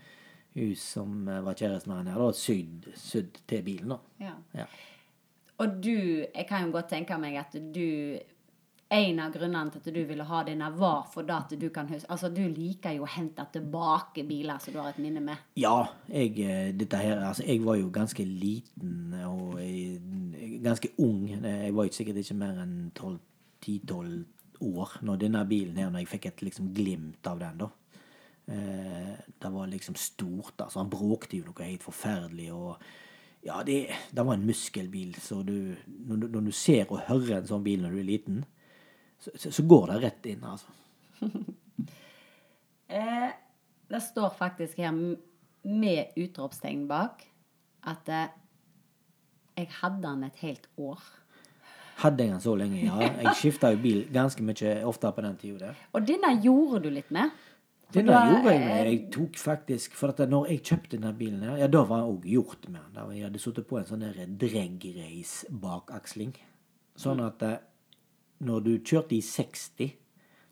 hun 0.55 0.75
som 0.79 1.27
eh, 1.27 1.41
var 1.45 1.57
kjæresten 1.57 1.91
med 1.91 2.01
han 2.01 2.13
her, 2.13 2.21
da, 2.21 2.29
sydd, 2.35 2.87
sydd 2.99 3.41
til 3.47 3.65
bilen, 3.65 3.95
da. 3.95 3.99
Ja. 4.23 4.37
Ja. 4.61 4.69
Og 5.63 5.75
du, 5.83 5.97
jeg 6.23 6.47
kan 6.49 6.65
jo 6.65 6.73
godt 6.75 6.89
tenke 6.91 7.17
meg 7.19 7.37
at 7.39 7.53
du 7.55 8.17
En 8.95 9.17
av 9.23 9.31
grunnene 9.33 9.71
til 9.73 9.81
at 9.81 9.95
du 9.95 10.01
ville 10.05 10.25
ha 10.29 10.39
denne, 10.45 10.67
var 10.77 11.07
for 11.09 11.25
at 11.33 11.55
du 11.57 11.63
kan 11.73 11.87
huske 11.89 12.05
Altså, 12.13 12.29
du 12.29 12.43
liker 12.43 12.93
jo 12.93 13.07
å 13.07 13.09
hente 13.09 13.41
tilbake 13.51 14.23
biler 14.27 14.59
som 14.61 14.75
du 14.75 14.77
har 14.77 14.91
et 14.91 14.99
minne 15.01 15.23
med. 15.25 15.41
Ja, 15.57 15.87
jeg, 16.05 16.35
eh, 16.39 16.69
dette 16.77 16.99
her, 17.01 17.23
altså, 17.25 17.47
jeg 17.47 17.63
var 17.65 17.79
jo 17.79 17.89
ganske 17.89 18.23
liten 18.27 19.15
og 19.25 19.57
ganske 20.63 20.91
ung. 21.01 21.25
Jeg 21.33 21.73
var 21.75 21.89
jo 21.89 21.95
sikkert 21.97 22.21
ikke 22.21 22.37
mer 22.43 22.61
enn 22.61 22.77
12 22.93 23.17
10-12 23.65 24.25
år 24.61 24.99
når 25.05 25.19
denne 25.25 25.41
bilen 25.49 25.77
her, 25.79 25.89
når 25.91 26.03
jeg 26.03 26.11
fikk 26.13 26.29
et 26.29 26.45
liksom 26.47 26.69
glimt 26.75 27.27
av 27.27 27.41
den, 27.41 27.57
da. 27.65 27.69
Eh, 28.47 29.15
det 29.41 29.51
var 29.51 29.67
liksom 29.67 29.95
stort, 29.95 30.59
altså. 30.59 30.79
Han 30.79 30.91
bråkte 30.91 31.39
jo 31.39 31.47
noe 31.47 31.65
helt 31.65 31.83
forferdelig. 31.85 32.51
og 32.53 32.77
ja, 33.45 33.61
det, 33.65 33.93
det 34.11 34.25
var 34.25 34.33
en 34.33 34.45
muskelbil, 34.45 35.15
så 35.21 35.41
du 35.45 35.75
når, 35.85 36.15
du 36.15 36.27
når 36.33 36.47
du 36.47 36.51
ser 36.51 36.89
og 36.89 37.03
hører 37.09 37.39
en 37.39 37.49
sånn 37.49 37.65
bil 37.65 37.83
når 37.83 37.93
du 37.93 37.99
er 38.01 38.07
liten, 38.09 38.39
så, 39.21 39.33
så, 39.37 39.51
så 39.53 39.65
går 39.69 39.91
det 39.91 39.99
rett 40.07 40.33
inn, 40.33 40.49
altså. 40.55 40.73
Eh, 42.85 43.31
det 43.89 43.99
står 44.05 44.35
faktisk 44.37 44.77
her 44.77 44.91
med 44.93 46.17
utropstegn 46.21 46.83
bak 46.85 47.23
at 47.89 48.11
eh, 48.13 48.27
jeg 49.57 49.71
hadde 49.79 50.03
den 50.03 50.27
et 50.27 50.43
helt 50.43 50.67
år. 50.77 51.01
Hadde 52.03 52.27
jeg 52.27 52.33
den 52.35 52.43
så 52.43 52.53
lenge, 52.59 52.83
ja. 52.83 52.99
Jeg 53.23 53.33
skifta 53.41 53.71
jo 53.73 53.81
bil 53.81 54.03
ganske 54.13 54.45
mye 54.45 54.75
oftere 54.85 55.15
på 55.17 55.25
den 55.25 55.37
tida. 55.41 55.73
Og 55.97 56.05
denne 56.07 56.35
gjorde 56.43 56.83
du 56.85 56.91
litt 56.93 57.09
med. 57.15 57.33
Denne 57.93 58.11
da, 58.11 58.23
gjorde 58.31 58.51
jeg 58.51 58.61
med. 58.63 58.87
Jeg 58.89 59.01
tok 59.13 59.37
faktisk 59.39 59.93
For 59.95 60.11
at 60.11 60.19
når 60.29 60.49
jeg 60.51 60.63
kjøpte 60.63 60.97
denne 60.97 61.13
bilen 61.17 61.43
her, 61.45 61.57
ja, 61.61 61.67
da 61.71 61.83
var 61.87 62.01
jeg 62.01 62.15
òg 62.15 62.25
gjort 62.31 62.67
med 62.69 62.81
den. 62.95 63.11
Jeg 63.15 63.27
hadde 63.27 63.41
sittet 63.43 63.67
på 63.69 63.79
en 63.79 63.87
sånn 63.87 64.03
der 64.03 64.33
drag-race 64.41 65.51
bakaksling. 65.63 66.33
Sånn 66.99 67.21
at 67.23 67.43
eh, 67.45 67.57
når 68.45 68.65
du 68.65 68.71
kjørte 68.79 69.15
i 69.15 69.21
60, 69.23 69.93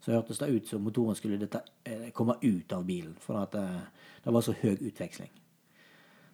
så 0.04 0.12
hørtes 0.12 0.40
det 0.40 0.50
ut 0.52 0.68
som 0.68 0.84
motoren 0.84 1.16
skulle 1.16 1.40
dette, 1.40 1.62
eh, 1.88 2.10
komme 2.16 2.36
ut 2.42 2.72
av 2.76 2.84
bilen. 2.88 3.16
For 3.20 3.40
at 3.40 3.56
eh, 3.60 3.80
det 4.24 4.34
var 4.36 4.44
så 4.44 4.54
høy 4.60 4.76
utveksling. 4.76 5.32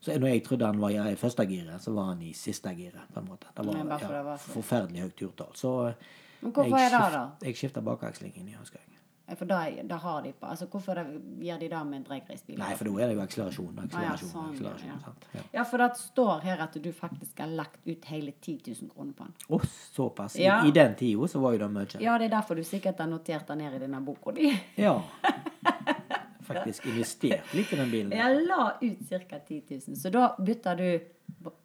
Så 0.01 0.17
når 0.17 0.33
jeg 0.33 0.45
trodde 0.47 0.67
han 0.67 0.81
var 0.81 0.95
i 0.97 1.17
første 1.21 1.45
giret, 1.45 1.83
så 1.83 1.93
var 1.93 2.15
han 2.15 2.23
i 2.25 2.33
siste 2.33 2.73
giret. 2.75 3.09
på 3.13 3.21
en 3.21 3.27
måte. 3.29 3.51
Det 3.57 3.67
var, 3.67 3.77
ja, 3.77 3.99
det 4.25 4.39
forferdelig 4.41 5.03
høyt 5.05 5.17
turtall. 5.17 5.53
Så 5.55 5.93
Men 6.41 6.53
hvorfor 6.53 6.79
jeg 6.79 6.87
er 6.87 6.95
det 6.95 7.13
da? 7.13 7.25
Jeg 7.45 7.57
skifta 7.57 7.81
bakakslingen 7.85 8.49
i, 8.49 8.55
husker 8.57 8.81
jeg. 8.81 8.90
For 9.39 9.47
da, 9.47 9.61
da 9.87 9.97
har 10.03 10.23
de 10.25 10.33
på 10.33 10.47
Altså, 10.51 10.67
hvorfor 10.67 10.99
det, 10.99 11.05
gjør 11.45 11.59
de 11.61 11.69
det 11.71 11.81
med 11.87 12.05
dragracebiler? 12.09 12.59
Nei, 12.63 12.75
for 12.79 12.89
da 12.89 13.05
er 13.05 13.11
det 13.11 13.17
jo 13.17 13.23
akselerasjon. 13.23 13.79
akselerasjon, 13.85 14.31
ah, 14.35 14.47
ja, 14.47 14.51
akselerasjon 14.51 14.91
ja. 14.91 15.13
Ja. 15.39 15.45
Ja, 15.59 15.65
for 15.71 15.85
det 15.85 15.89
står 16.01 16.45
her 16.47 16.65
at 16.67 16.79
du 16.83 16.91
faktisk 16.97 17.39
har 17.45 17.53
lagt 17.61 17.79
ut 17.87 18.11
hele 18.11 18.33
10 18.41 18.59
000 18.83 18.91
kroner 18.95 19.15
på 19.19 19.29
den. 19.29 19.37
Å, 19.49 19.61
såpass. 19.95 20.37
I. 20.41 20.49
I 20.49 20.75
den 20.75 20.97
tida 20.99 21.29
så 21.31 21.43
var 21.43 21.55
jo 21.55 21.63
det 21.63 21.71
mye. 21.77 22.03
Ja, 22.03 22.19
det 22.19 22.31
er 22.31 22.35
derfor 22.37 22.59
du 22.59 22.65
sikkert 22.67 22.99
har 23.03 23.11
notert 23.11 23.47
det 23.49 23.59
ned 23.63 23.79
i 23.79 23.83
denne 23.87 24.03
boka 24.05 24.35
di. 24.37 24.51
Ja. 24.87 24.97
Faktisk 26.51 26.87
investert 26.91 27.53
litt 27.55 27.71
i 27.71 27.77
den 27.79 27.91
bilen. 27.93 28.13
Jeg 28.17 28.45
la 28.49 28.73
ut 28.81 29.03
ca. 29.07 29.39
10 29.39 29.63
000. 29.71 29.97
Så 30.01 30.11
da 30.11 30.33
bytta 30.39 30.75
du 30.75 30.87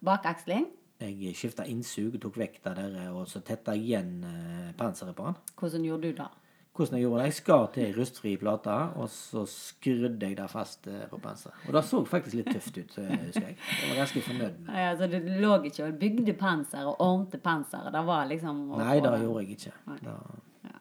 bakaksling. 0.06 0.68
Jeg 1.02 1.34
skifta 1.36 1.66
innsug, 1.68 2.14
tok 2.22 2.38
vekk 2.40 2.60
det 2.64 2.74
der, 2.78 2.94
og 3.12 3.26
så 3.28 3.42
tetta 3.44 3.74
jeg 3.76 3.90
igjen 3.90 4.12
eh, 4.24 4.70
panseret 4.78 5.16
på 5.18 5.26
den. 5.26 5.34
Hvordan 5.58 5.84
gjorde 5.84 6.12
du 6.12 6.20
det? 6.22 6.28
Hvordan 6.76 6.98
jeg 6.98 7.06
gjorde 7.06 7.20
det? 7.22 7.26
Jeg 7.30 7.36
skar 7.38 7.62
til 7.72 7.84
ei 7.86 7.92
rustfri 7.96 8.32
plate, 8.36 8.74
og 9.00 9.08
så 9.08 9.44
skrudde 9.48 10.28
jeg 10.28 10.36
det 10.36 10.48
fast 10.52 10.88
eh, 10.92 11.06
på 11.08 11.18
panseret. 11.22 11.62
Og 11.66 11.76
det 11.76 11.82
så 11.88 12.00
faktisk 12.04 12.36
litt 12.36 12.50
tøft 12.52 12.76
ut, 12.76 12.96
husker 13.00 13.46
jeg. 13.46 13.56
Jeg 13.56 13.90
var 13.90 14.00
ganske 14.02 14.24
fornøyd 14.26 14.58
med 14.58 14.66
det. 14.66 14.74
Ja, 14.76 14.90
altså, 14.90 15.08
du 15.12 15.30
lå 15.44 15.54
ikke 15.70 15.86
og 15.86 16.00
bygde 16.02 16.34
panser 16.40 16.90
og 16.90 17.00
ordnet 17.00 17.42
panseret. 17.44 17.92
Det 17.94 18.02
var 18.10 18.28
liksom 18.28 18.64
Nei, 18.76 18.96
det 19.00 19.14
gjorde 19.22 19.44
jeg 19.44 19.56
ikke. 19.56 19.74
Da. 20.04 20.16
Ja. 20.66 20.74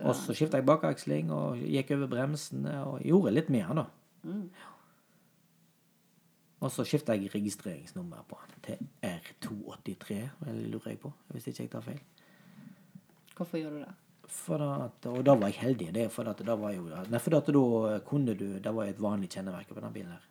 Og 0.00 0.16
så 0.16 0.36
skifta 0.36 0.60
jeg 0.60 0.68
bakaksling 0.68 1.32
og 1.34 1.58
gikk 1.60 1.90
over 1.96 2.12
bremsene 2.14 2.76
og 2.86 3.02
gjorde 3.04 3.34
litt 3.34 3.50
mer, 3.52 3.72
da. 3.82 3.88
Og 6.60 6.70
så 6.72 6.84
skifta 6.84 7.16
jeg 7.16 7.32
registreringsnummer 7.34 8.22
på 8.28 8.38
den 8.46 8.64
til 8.64 8.86
R283, 9.08 10.20
lurer 10.68 10.92
jeg 10.92 11.00
på, 11.00 11.12
hvis 11.32 11.48
ikke 11.50 11.64
jeg 11.64 11.72
tar 11.72 11.84
feil. 11.84 12.00
Hvorfor 13.36 13.60
gjorde 13.60 13.80
du 13.80 13.84
det? 13.86 13.94
At, 14.30 15.06
og 15.06 15.20
da 15.26 15.34
var 15.38 15.50
jeg 15.50 15.60
heldig. 15.60 15.88
Det 15.94 16.06
for 16.14 16.28
at 16.30 16.40
da 16.46 16.56
var 16.58 16.72
jo 16.74 16.86
Nei, 16.88 17.20
for 17.22 17.36
at 17.36 17.50
da 17.54 17.98
kunne 18.06 18.34
du 18.34 18.58
Det 18.58 18.72
var 18.74 18.88
et 18.88 19.00
vanlig 19.00 19.28
kjennemerke 19.30 19.74
på 19.74 19.82
den 19.82 19.94
bilen 19.94 20.14
her. 20.14 20.26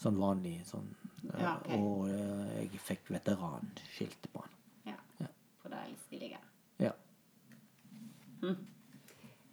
Sånn 0.00 0.18
vanlig 0.18 0.56
sånn. 0.66 0.88
Ja, 1.38 1.54
okay. 1.56 1.78
Og 1.78 2.08
eh, 2.10 2.54
jeg 2.64 2.80
fikk 2.82 3.12
veteranskilt 3.14 4.28
på 4.32 4.42
den. 4.42 4.94
Ja. 4.94 5.28
For 5.62 5.72
det 5.72 5.80
er 5.80 5.90
litt 5.92 6.06
stiligere. 6.08 6.42
Ja. 6.82 6.94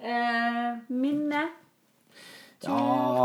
Eh, 0.01 0.79
minne? 0.89 1.43
Du, 2.61 2.67
Ja, 2.69 2.77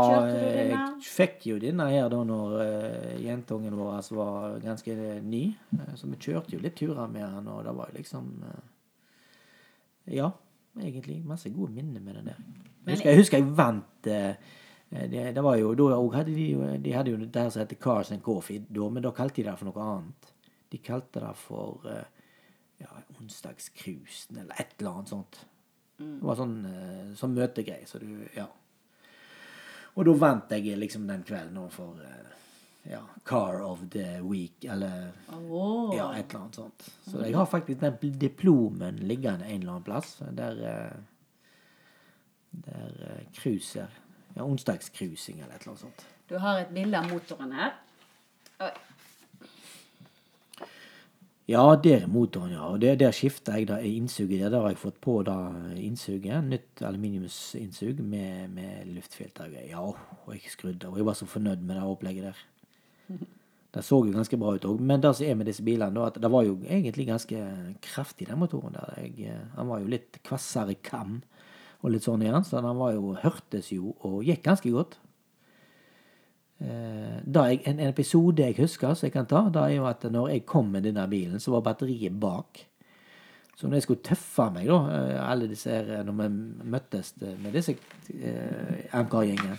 kjørte 0.09 0.37
du 0.37 0.71
jeg 0.71 1.03
fikk 1.05 1.43
jo 1.45 1.59
denne 1.61 1.85
her 1.91 2.07
da 2.09 2.23
når 2.25 2.55
uh, 2.57 3.11
jentungen 3.21 3.75
vår 3.77 3.91
altså, 3.99 4.15
var 4.17 4.55
ganske 4.63 4.95
ny. 5.21 5.43
Eh, 5.77 5.91
så 5.99 6.09
vi 6.09 6.17
kjørte 6.17 6.55
jo 6.55 6.61
litt 6.63 6.77
turer 6.79 7.05
med 7.11 7.25
han, 7.25 7.49
og 7.53 7.61
det 7.67 7.75
var 7.77 7.91
jo 7.91 7.99
liksom 7.99 8.31
uh, 8.41 8.63
Ja, 10.09 10.31
egentlig 10.81 11.19
masse 11.25 11.49
gode 11.49 11.71
minner 11.73 12.01
med 12.01 12.15
den 12.19 12.25
der. 12.31 12.39
Jeg 12.87 12.95
husker 12.95 13.09
jeg, 13.09 13.17
husker 13.19 13.37
jeg 13.41 13.57
vant 13.57 14.07
eh, 14.07 14.35
det, 15.11 15.23
det 15.35 15.43
var 15.43 15.57
jo, 15.59 15.73
da 15.75 15.97
hadde 16.15 16.31
de, 16.35 16.45
jo- 16.53 16.77
de 16.79 16.93
hadde 16.95 17.11
jo 17.11 17.17
det 17.25 17.35
her 17.41 17.49
som 17.51 17.59
heter 17.65 17.75
Cars 17.83 18.11
and 18.11 18.21
Coffee, 18.23 18.61
da, 18.69 18.87
men 18.89 19.03
da 19.03 19.11
kalte 19.11 19.41
de 19.41 19.49
det 19.49 19.57
for 19.59 19.67
noe 19.67 19.83
annet. 19.83 20.29
De 20.71 20.77
kalte 20.83 21.19
det 21.23 21.33
for 21.41 21.83
eh, 21.91 22.05
ja, 22.79 22.93
onsdagscruisen 23.19 24.37
eller 24.43 24.55
et 24.61 24.75
eller 24.79 24.91
annet 24.93 25.11
sånt. 25.11 25.41
Det 25.97 26.21
var 26.23 26.37
sånn, 26.39 26.55
eh, 26.69 27.13
sånn 27.17 27.33
møtegreie. 27.35 27.87
Så 27.89 27.99
du, 27.99 28.07
ja. 28.35 28.45
Og 29.97 30.05
da 30.05 30.13
vant 30.21 30.51
jeg 30.53 30.77
liksom 30.77 31.07
den 31.09 31.23
kvelden 31.25 31.69
for 31.73 31.97
eh, 32.05 32.33
ja, 32.89 33.01
Car 33.23 33.61
of 33.61 33.79
the 33.91 34.21
Week, 34.21 34.63
eller 34.63 35.11
oh. 35.33 35.95
ja, 35.95 36.09
et 36.15 36.29
eller 36.29 36.39
annet 36.39 36.55
sånt. 36.55 36.89
Så 37.05 37.21
jeg 37.25 37.35
har 37.35 37.45
faktisk 37.45 37.81
den 37.81 38.19
diplomen 38.19 38.99
liggende 39.03 39.45
en 39.45 39.61
eller 39.61 39.77
annen 39.77 39.87
plass. 39.87 40.17
Der 40.37 40.63
eh, 40.63 40.97
Der 42.51 42.93
eh, 43.09 43.25
cruiser 43.33 43.87
Ja, 44.35 44.43
onsdagscruising 44.43 45.39
eller 45.39 45.55
et 45.55 45.61
eller 45.61 45.71
annet 45.71 45.81
sånt. 45.81 46.05
Du 46.29 46.37
har 46.37 46.59
et 46.61 46.73
bilde 46.73 46.97
av 46.99 47.07
motoren 47.09 47.51
her. 47.57 47.71
Oi. 48.61 48.71
Ja, 51.47 51.63
der 51.83 52.03
er 52.03 52.07
motoren, 52.11 52.51
ja. 52.51 52.65
Og 52.67 52.81
der, 52.81 52.97
der 52.99 53.11
skifter 53.15 53.55
jeg 53.55 53.69
da 53.69 53.77
innsuget. 53.79 54.41
Der, 54.41 54.49
der 54.49 54.61
har 54.65 54.73
jeg 54.73 54.81
fått 54.81 54.99
på 55.01 55.21
da 55.23 55.37
innsuget. 55.79 56.43
Nytt 56.43 56.83
aluminiumsinnsug 56.83 58.01
med, 58.03 58.49
med 58.51 58.91
luftfilter. 58.97 59.53
Ja, 59.69 59.85
og 59.87 60.33
jeg 60.35 60.51
skrudde. 60.51 60.89
Og 60.91 60.99
jeg 60.99 61.07
var 61.07 61.15
så 61.15 61.25
fornøyd 61.25 61.63
med 61.63 61.79
det 61.79 61.83
opplegget 61.87 62.27
der. 62.29 62.41
Det 63.77 63.83
så 63.83 63.97
jo 64.07 64.13
ganske 64.15 64.37
bra 64.39 64.53
ut 64.55 64.63
òg. 64.65 64.79
Men 64.81 65.01
det 65.03 65.11
som 65.13 65.25
er 65.27 65.35
med 65.37 65.45
disse 65.49 65.61
bilene, 65.61 66.05
at 66.07 66.15
det 66.23 66.29
var 66.31 66.45
jo 66.47 66.55
egentlig 66.63 67.03
ganske 67.09 67.41
kraftig, 67.83 68.29
den 68.29 68.39
motoren 68.39 68.73
der. 68.73 68.93
Jeg, 69.03 69.27
eh, 69.27 69.41
han 69.57 69.67
var 69.69 69.83
jo 69.83 69.91
litt 69.91 70.17
kvassere 70.25 70.77
kam 70.81 71.19
og 71.83 71.91
litt 71.93 72.07
sånn 72.07 72.23
igjen, 72.23 72.47
så 72.47 72.61
han 72.63 72.79
var 72.79 72.95
jo, 72.95 73.11
hørtes 73.21 73.69
jo 73.75 73.91
og 74.07 74.23
gikk 74.25 74.41
ganske 74.47 74.71
godt. 74.73 74.97
Eh, 76.57 77.19
jeg, 77.21 77.59
en, 77.69 77.83
episode 77.85 78.41
jeg 78.41 78.57
husker 78.57 78.95
som 78.97 79.05
jeg 79.05 79.13
kan 79.13 79.29
ta, 79.29 79.43
da 79.53 79.67
er 79.67 79.77
jo 79.77 79.85
at 79.89 80.07
når 80.09 80.31
jeg 80.33 80.47
kom 80.49 80.71
med 80.73 80.87
denne 80.87 81.05
bilen, 81.11 81.43
så 81.43 81.53
var 81.53 81.67
batteriet 81.67 82.17
bak. 82.17 82.63
Så 83.57 83.67
når 83.67 83.77
jeg 83.77 83.87
skulle 83.87 84.05
tøffe 84.05 84.49
meg, 84.53 84.69
da, 84.69 84.79
eh, 84.95 85.21
alle 85.21 85.49
disse 85.49 85.69
her, 85.69 86.03
når 86.05 86.17
vi 86.23 86.29
møttes 86.73 87.13
med 87.21 87.53
disse 87.53 87.77
eh, 88.13 88.89
MK-gjengen, 88.93 89.57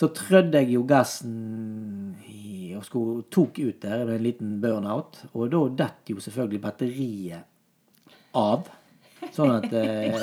så 0.00 0.08
trødde 0.16 0.62
jeg 0.62 0.72
jo 0.78 0.82
gassen 0.88 2.16
i, 2.24 2.72
og 2.72 2.84
skulle, 2.86 3.22
tok 3.28 3.58
ut 3.60 3.82
der 3.82 4.06
med 4.06 4.14
en 4.16 4.24
liten 4.24 4.52
burnout. 4.62 5.26
Og 5.34 5.50
da 5.52 5.64
datt 5.84 6.08
jo 6.08 6.22
selvfølgelig 6.24 6.60
batteriet 6.64 8.38
av. 8.40 8.70
Sånn 9.36 9.50
at, 9.52 9.66
eh, 9.76 10.14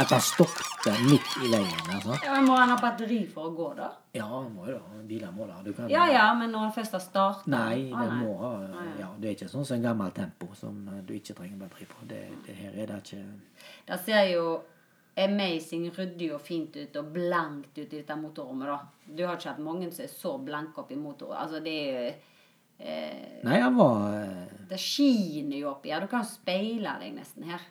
at 0.00 0.10
han 0.10 0.22
stoppet 0.26 0.98
midt 1.06 1.36
i 1.44 1.52
veien. 1.52 1.84
Altså. 1.94 2.16
Ja, 2.24 2.32
men 2.34 2.48
Må 2.48 2.56
han 2.58 2.72
ha 2.72 2.78
batteri 2.80 3.20
for 3.30 3.52
å 3.52 3.54
gå, 3.54 3.68
da? 3.78 3.92
Ja, 4.18 4.26
må 4.26 4.66
jo 4.66 4.74
da. 4.80 5.04
Biler 5.06 5.30
må 5.36 5.46
da. 5.46 5.60
Du 5.62 5.70
kan, 5.76 5.86
Ja 5.92 6.08
ja, 6.10 6.26
men 6.34 6.50
når 6.50 6.66
han 6.66 6.74
først 6.74 6.98
har 6.98 7.04
startet 7.04 7.46
Nei, 7.54 7.84
det 7.92 7.94
ah, 7.94 8.16
må 8.18 8.34
ha 8.40 8.50
ja, 8.98 9.12
Det 9.14 9.30
er 9.30 9.38
ikke 9.38 9.52
sånn 9.54 9.68
som 9.68 9.78
en 9.78 9.86
gammel 9.86 10.10
Tempo 10.16 10.50
som 10.58 10.82
du 11.06 11.14
ikke 11.14 11.38
trenger 11.38 11.62
batteri 11.62 11.86
på. 11.86 12.02
Det, 12.10 12.24
det 12.48 12.58
her 12.58 12.74
er 12.74 12.90
det 12.90 12.98
ikke 13.04 13.22
Det 13.92 14.02
ser 14.02 14.26
jo 14.34 14.46
amazing 15.16 15.90
ryddig 15.92 16.30
og 16.32 16.40
fint 16.40 16.76
ut 16.76 16.96
og 16.96 17.10
blankt 17.12 17.76
ut 17.76 17.84
i 17.84 17.98
dette 17.98 18.16
motorrommet, 18.16 18.68
da. 18.70 18.78
Du 19.12 19.24
har 19.26 19.36
ikke 19.36 19.50
hatt 19.52 19.64
mange 19.64 19.90
som 19.92 20.06
er 20.06 20.12
så 20.12 20.36
blanke 20.40 20.80
oppi 20.80 20.96
motor... 20.96 21.34
Altså, 21.36 21.60
det 21.64 21.74
er 21.82 21.90
jo 21.92 22.06
eh, 22.78 23.42
Nei, 23.44 23.58
han 23.60 23.76
var 23.76 24.06
eh, 24.22 24.56
Det 24.70 24.78
skiner 24.80 25.58
jo 25.58 25.70
oppi 25.74 25.92
her. 25.92 26.06
Du 26.06 26.10
kan 26.10 26.24
speile 26.24 26.96
deg 27.02 27.12
nesten 27.18 27.50
her. 27.50 27.64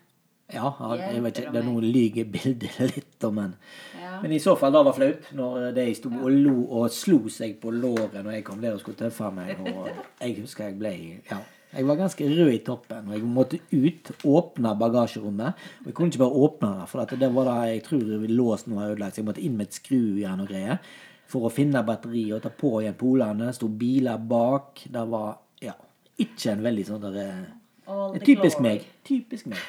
Ja, 0.52 0.68
jeg, 0.98 1.14
jeg 1.16 1.24
vet 1.24 1.40
ikke, 1.40 1.52
det 1.56 1.62
er 1.62 1.68
noe 1.70 1.82
lyge 1.86 2.26
bildet 2.28 2.78
litt, 2.92 3.14
da, 3.24 3.32
men 3.34 3.56
Ja. 3.96 4.18
Men 4.22 4.36
i 4.36 4.42
så 4.44 4.54
fall, 4.60 4.74
det 4.76 4.84
var 4.86 4.94
flaut 4.94 5.30
når 5.34 5.72
de 5.74 5.86
sto 5.98 6.12
og 6.12 6.30
lo 6.30 6.58
og 6.78 6.92
slo 6.94 7.24
seg 7.32 7.56
på 7.62 7.72
låret 7.74 8.20
når 8.20 8.36
jeg 8.36 8.46
kom 8.46 8.60
der 8.62 8.76
og 8.76 8.84
skulle 8.84 9.00
tøffe 9.00 9.32
meg. 9.34 9.56
Og 9.72 9.88
jeg 10.22 10.38
husker 10.44 10.68
jeg 10.70 10.78
ble 10.82 10.94
Ja. 11.32 11.40
Jeg 11.72 11.88
var 11.88 12.00
ganske 12.00 12.26
rød 12.28 12.52
i 12.52 12.64
toppen. 12.68 13.08
Og 13.08 13.16
jeg 13.16 13.28
måtte 13.28 13.60
ut, 13.72 14.12
åpne 14.28 14.74
bagasjerommet. 14.80 15.62
Og 15.82 15.88
jeg 15.92 15.96
kunne 15.98 16.12
ikke 16.12 16.24
bare 16.24 16.42
åpne 16.48 16.72
det, 16.80 16.90
for 16.92 17.22
det 17.24 17.32
var 17.36 17.48
da 17.48 17.56
jeg 17.70 17.84
tror 17.86 18.28
låsen 18.28 18.76
var 18.76 18.92
ødelagt. 18.92 19.16
Så 19.16 19.22
jeg 19.22 19.30
måtte 19.30 19.46
inn 19.46 19.56
med 19.60 19.70
et 19.70 19.80
skrujern 19.80 20.44
og 20.44 20.52
greier 20.52 20.82
for 21.32 21.48
å 21.48 21.54
finne 21.54 21.84
batteri 21.88 22.26
og 22.36 22.44
ta 22.44 22.52
på 22.52 22.74
igjen 22.82 22.98
polene. 23.00 23.52
Sto 23.56 23.70
biler 23.72 24.20
bak. 24.20 24.84
Det 24.92 25.06
var 25.14 25.38
ja, 25.64 25.78
ikke 26.20 26.56
en 26.56 26.66
veldig 26.68 26.88
sånn 26.90 27.06
der 27.08 27.22
eh, 27.24 27.46
Typisk 28.20 28.60
glory. 28.60 28.68
meg. 28.68 28.90
Typisk 29.08 29.48
meg. 29.52 29.64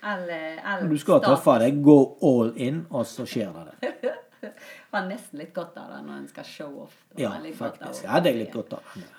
All, 0.00 0.28
all 0.64 0.86
du 0.88 0.96
skal 1.00 1.20
tøffe 1.24 1.58
deg, 1.60 1.80
gå 1.84 1.96
all 2.24 2.54
in, 2.56 2.86
og 2.88 3.04
så 3.08 3.26
skjer 3.28 3.50
det 3.52 3.64
det. 3.68 4.14
Har 4.92 5.04
nesten 5.08 5.42
litt 5.42 5.52
godt 5.56 5.76
av 5.76 5.90
det 5.92 5.98
når 6.06 6.22
en 6.22 6.30
skal 6.30 6.46
show 6.48 6.78
off. 6.86 6.94
Ja, 7.20 7.34
faktisk. 7.56 8.06
Jeg 8.06 8.10
hadde 8.10 8.24
det 8.28 8.32
er 8.32 8.40
litt 8.44 8.56
godt 8.56 8.78
av 8.78 8.94
det. 8.96 9.10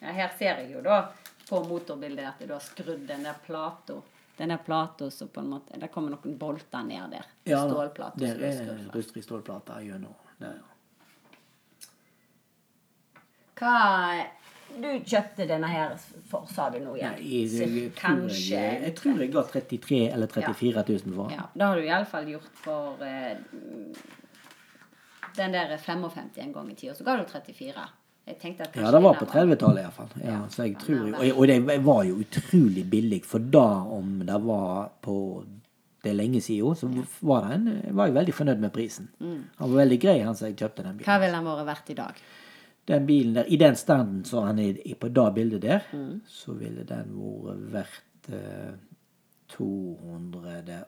Ja, 0.00 0.14
her 0.16 0.32
ser 0.38 0.62
jeg 0.62 0.72
jo 0.74 0.82
da 0.84 1.02
på 1.48 1.60
motorbildet 1.66 2.26
at 2.28 2.42
du 2.46 2.52
har 2.54 2.64
skrudd 2.64 3.06
den 3.08 3.26
der 3.26 3.38
plata. 3.46 4.00
Den 4.40 4.48
der 4.54 4.62
plata 4.64 5.10
så 5.10 5.26
på 5.26 5.42
en 5.42 5.50
måte 5.52 5.78
Det 5.78 5.90
kommer 5.92 6.14
noen 6.14 6.36
bolter 6.38 6.84
ned 6.86 7.10
der. 7.12 7.26
Ja. 7.44 7.64
Stålplater. 7.68 8.20
Der 8.20 8.52
som 8.56 8.70
er 8.74 8.90
rustfri 8.94 9.22
stålplate 9.22 9.80
gjennom. 9.84 10.14
Der. 10.40 10.60
Hva 13.60 13.74
du 14.70 14.88
kjøpte 15.04 15.44
denne 15.50 15.68
her 15.68 15.96
for, 16.30 16.46
sa 16.48 16.68
du 16.70 16.78
nå 16.80 16.94
igjen? 16.96 17.16
Nei, 17.18 17.42
jeg, 17.42 17.68
jeg, 17.74 17.92
kanskje 17.98 18.54
jeg, 18.54 18.80
jeg 18.86 18.96
tror 19.00 19.20
jeg 19.20 19.32
ga 19.34 19.42
33 19.50 20.00
eller 20.14 20.30
34 20.30 20.84
000 20.88 21.16
for. 21.18 21.34
Ja, 21.34 21.46
det 21.52 21.66
har 21.66 21.76
du 21.76 21.88
iallfall 21.88 22.30
gjort 22.30 22.60
for 22.62 23.02
eh, 23.04 23.40
den 25.36 25.56
der 25.56 25.74
55 25.76 26.38
en 26.44 26.54
gang 26.54 26.70
i 26.70 26.78
tida. 26.78 26.94
Så 26.94 27.04
ga 27.04 27.18
du 27.18 27.26
34. 27.28 27.88
Jeg 28.30 28.56
Ja, 28.76 28.90
det 28.94 29.02
var 29.02 29.16
på 29.18 29.26
30-tallet 29.28 29.82
iallfall. 29.84 30.10
Ja, 30.20 30.36
ja. 30.36 30.64
jeg 30.64 30.76
tror, 30.80 31.08
og, 31.14 31.24
og 31.36 31.48
det 31.50 31.78
var 31.84 32.02
jo 32.08 32.20
utrolig 32.22 32.84
billig, 32.90 33.22
for 33.28 33.38
da 33.38 33.66
om 33.98 34.20
det 34.26 34.38
var 34.44 34.92
på 35.02 35.16
det 36.00 36.10
er 36.14 36.16
lenge 36.16 36.40
siden, 36.40 36.76
så 36.76 36.88
var 37.28 37.50
en, 37.52 37.66
jeg 37.84 37.94
var 37.96 38.08
jo 38.08 38.14
veldig 38.16 38.34
fornøyd 38.34 38.60
med 38.62 38.72
prisen. 38.72 39.10
Han 39.20 39.72
var 39.72 39.82
veldig 39.82 39.98
grei, 40.00 40.14
han 40.24 40.36
som 40.36 40.48
jeg 40.48 40.56
kjøpte 40.56 40.84
den 40.86 40.96
bilen. 40.96 41.08
Hva 41.10 41.18
ville 41.20 41.36
den 41.36 41.48
vært 41.50 41.66
verdt 41.68 41.90
i 41.92 41.96
dag? 41.98 42.22
Den 42.88 43.06
bilen 43.06 43.34
der, 43.36 43.50
I 43.52 43.58
den 43.60 43.76
standen 43.76 44.22
som 44.24 44.46
han 44.48 44.58
er 44.62 44.78
på 44.98 45.10
det 45.12 45.26
bildet 45.36 45.62
der, 45.62 45.84
så 46.26 46.54
ville 46.56 46.86
den 46.88 47.12
vært 47.44 47.68
verdt 47.74 48.32
eh, 48.32 48.72
270 49.52 50.84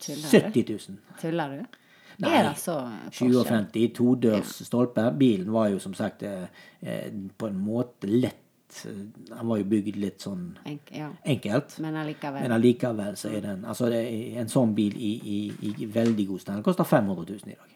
Tuller 0.00 0.50
000. 0.54 0.98
Tuller 1.20 1.54
du? 1.54 1.78
Nei, 2.20 2.30
Er 2.36 2.46
det 2.50 2.56
så 2.60 2.76
forskjell? 3.16 3.70
57, 3.72 3.88
todørs 3.96 4.52
stolpe. 4.66 5.06
Bilen 5.16 5.50
var 5.52 5.70
jo 5.72 5.80
som 5.82 5.94
sagt 5.96 6.22
eh, 6.28 6.46
eh, 6.80 7.08
på 7.38 7.48
en 7.48 7.58
måte 7.64 8.10
lett 8.10 8.46
Den 8.70 9.08
Han 9.34 9.48
var 9.48 9.58
jo 9.58 9.64
bygd 9.66 9.96
litt 9.98 10.22
sånn 10.22 10.44
Enk, 10.64 10.92
ja. 10.94 11.08
enkelt. 11.26 11.72
Men 11.82 11.96
allikevel. 11.98 12.44
Men 12.44 12.52
allikevel 12.54 13.16
så 13.18 13.32
er 13.34 13.40
den 13.42 13.64
Altså 13.66 13.88
det 13.90 14.04
er 14.06 14.36
en 14.44 14.52
sånn 14.52 14.76
bil 14.76 14.94
i, 14.94 15.10
i, 15.26 15.38
i 15.82 15.88
veldig 15.90 16.26
god 16.28 16.44
stand 16.44 16.62
koster 16.62 16.86
500 16.86 17.24
000 17.32 17.50
i 17.50 17.56
dag. 17.56 17.70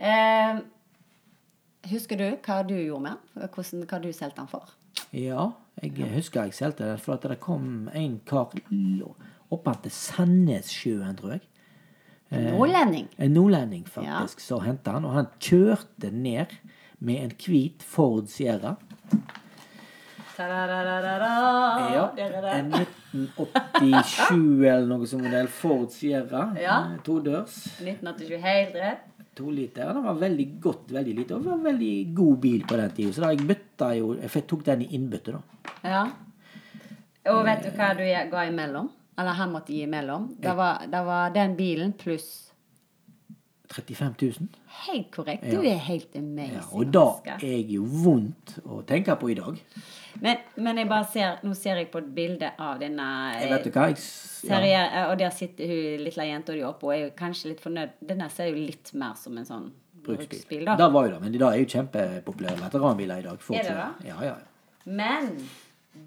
Eh, 0.00 0.60
husker 1.90 2.16
du 2.16 2.28
hva 2.46 2.60
du 2.64 2.76
gjorde 2.78 3.02
med 3.08 3.16
den? 3.34 3.50
Hvordan, 3.56 3.82
hva 3.90 3.98
du 4.00 4.12
solgte 4.12 4.40
den 4.40 4.48
for? 4.48 4.70
Ja, 5.12 5.50
jeg 5.82 6.12
husker 6.14 6.46
jeg 6.46 6.56
solgte 6.56 6.86
den, 6.88 7.02
for 7.02 7.18
at 7.18 7.26
det 7.28 7.40
kom 7.42 7.90
en 7.92 8.20
kar 8.26 8.54
oppe 9.50 9.74
til 9.82 9.92
Sandnessjøen, 9.92 11.18
tror 11.18 11.34
jeg. 11.36 11.42
Nordlending. 12.30 13.08
En 13.18 13.32
nordlending, 13.34 13.84
faktisk, 13.90 14.40
så 14.40 14.60
henta 14.62 14.92
han. 14.96 15.04
Og 15.04 15.12
han 15.18 15.28
kjørte 15.42 16.12
ned 16.14 16.52
med 17.02 17.24
en 17.24 17.32
hvit 17.42 17.82
Ford 17.82 18.28
Sierra. 18.30 18.76
Ja, 21.92 22.04
en 22.54 22.70
1987 22.72 24.64
eller 24.64 24.86
noe 24.88 25.08
som 25.10 25.20
modell 25.24 25.48
Ford 25.52 25.90
Sierra. 25.92 26.46
Ja. 26.60 26.76
eh, 26.94 27.00
Todørs. 27.04 27.58
1987, 27.82 28.38
helt 28.44 28.78
rett. 28.78 29.06
To 29.36 29.50
liter. 29.50 29.90
Den 29.94 30.04
var 30.04 30.16
veldig 30.20 30.46
godt, 30.60 30.88
veldig 30.92 31.14
lite. 31.18 31.34
Og 31.36 31.44
var 31.44 31.58
en 31.58 31.66
veldig 31.68 31.92
god 32.14 32.38
bil 32.46 32.64
på 32.66 32.78
den 32.80 32.94
tida. 32.96 33.12
Så 33.12 33.24
da 33.24 33.30
jeg 33.34 33.46
bytta 33.46 33.90
jo 33.98 34.14
Jeg 34.20 34.46
tok 34.46 34.64
den 34.64 34.82
i 34.82 34.88
innbytte, 34.96 35.36
da. 35.36 35.74
Ja. 35.84 36.02
Og 37.30 37.44
vet 37.44 37.62
du 37.64 37.70
hva 37.76 37.92
du 37.98 38.02
ga 38.32 38.46
imellom? 38.48 38.88
Eller 39.20 39.36
han 39.36 39.52
måtte 39.52 39.74
gi 39.74 39.82
imellom? 39.84 40.30
Det 40.40 40.52
var, 40.56 40.86
det 40.88 41.00
var 41.06 41.32
den 41.34 41.56
bilen 41.58 41.92
pluss 42.00 42.30
35 43.70 44.14
000. 44.20 44.48
Helt 44.86 45.10
korrekt. 45.14 45.44
Du 45.46 45.60
er 45.62 45.76
helt 45.86 46.16
amazing. 46.18 46.56
Ja, 46.56 46.62
og 46.74 46.88
da 46.90 47.04
er 47.36 47.44
jeg 47.52 47.68
jo 47.76 47.84
vondt 47.86 48.56
å 48.66 48.80
tenke 48.88 49.14
på 49.20 49.28
i 49.30 49.36
dag. 49.38 49.60
Men, 50.24 50.40
men 50.58 50.80
jeg 50.80 50.88
bare 50.90 51.06
ser 51.12 51.36
Nå 51.46 51.52
ser 51.54 51.78
jeg 51.78 51.86
på 51.92 52.00
et 52.02 52.08
bilde 52.16 52.48
av 52.58 52.80
denne 52.82 53.04
Jeg 53.36 53.52
vet 53.52 53.68
du 53.68 53.70
hva, 53.76 53.84
jeg 53.92 54.00
s- 54.00 54.40
ja. 54.48 55.04
Og 55.12 55.14
der 55.20 55.30
sitter 55.30 55.70
hun 55.70 56.02
lille 56.02 56.26
jenta 56.32 56.56
di 56.56 56.64
oppe 56.66 56.88
og 56.88 56.94
er 56.96 57.04
jo 57.04 57.12
kanskje 57.14 57.52
litt 57.52 57.62
fornøyd. 57.62 57.94
Denne 58.10 58.26
ser 58.34 58.50
jo 58.50 58.58
litt 58.58 58.90
mer 58.98 59.14
som 59.20 59.38
en 59.38 59.46
sånn 59.46 59.70
bruksbil, 60.02 60.64
da. 60.66 60.74
Det 60.80 60.90
var 60.96 61.06
jo 61.06 61.12
det, 61.14 61.20
men 61.22 61.32
de 61.36 61.44
er 61.46 61.58
jo 61.62 61.70
kjempepopulære 61.76 62.58
veteranbiler 62.64 63.20
i 63.22 63.26
dag. 63.28 63.38
Folk 63.44 63.60
Er 63.60 63.68
det 63.68 63.76
da? 63.78 63.88
det? 64.00 64.08
Ja, 64.08 64.18
ja. 64.24 64.34
ja. 64.34 64.92
Men 64.98 65.30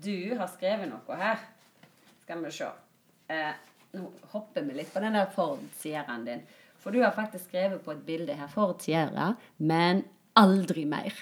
du 0.04 0.16
har 0.36 0.50
skrevet 0.52 0.90
noe 0.92 1.16
her. 1.24 1.40
Skal 2.26 2.44
vi 2.44 2.52
se. 2.52 2.68
Eh, 3.28 3.54
nå 3.94 4.10
hopper 4.34 4.66
vi 4.66 4.80
litt 4.80 4.94
på 4.94 5.02
den 5.04 5.16
der 5.16 5.30
Ford 5.36 5.62
Sierraen 5.78 6.26
din. 6.26 6.42
For 6.84 6.92
du 6.92 7.00
har 7.04 7.14
faktisk 7.16 7.48
skrevet 7.48 7.84
på 7.86 7.94
et 7.94 8.02
bilde 8.06 8.36
her 8.36 8.50
Ford 8.52 8.82
Sierra, 8.84 9.34
men 9.58 10.04
aldri 10.40 10.84
mer. 10.90 11.14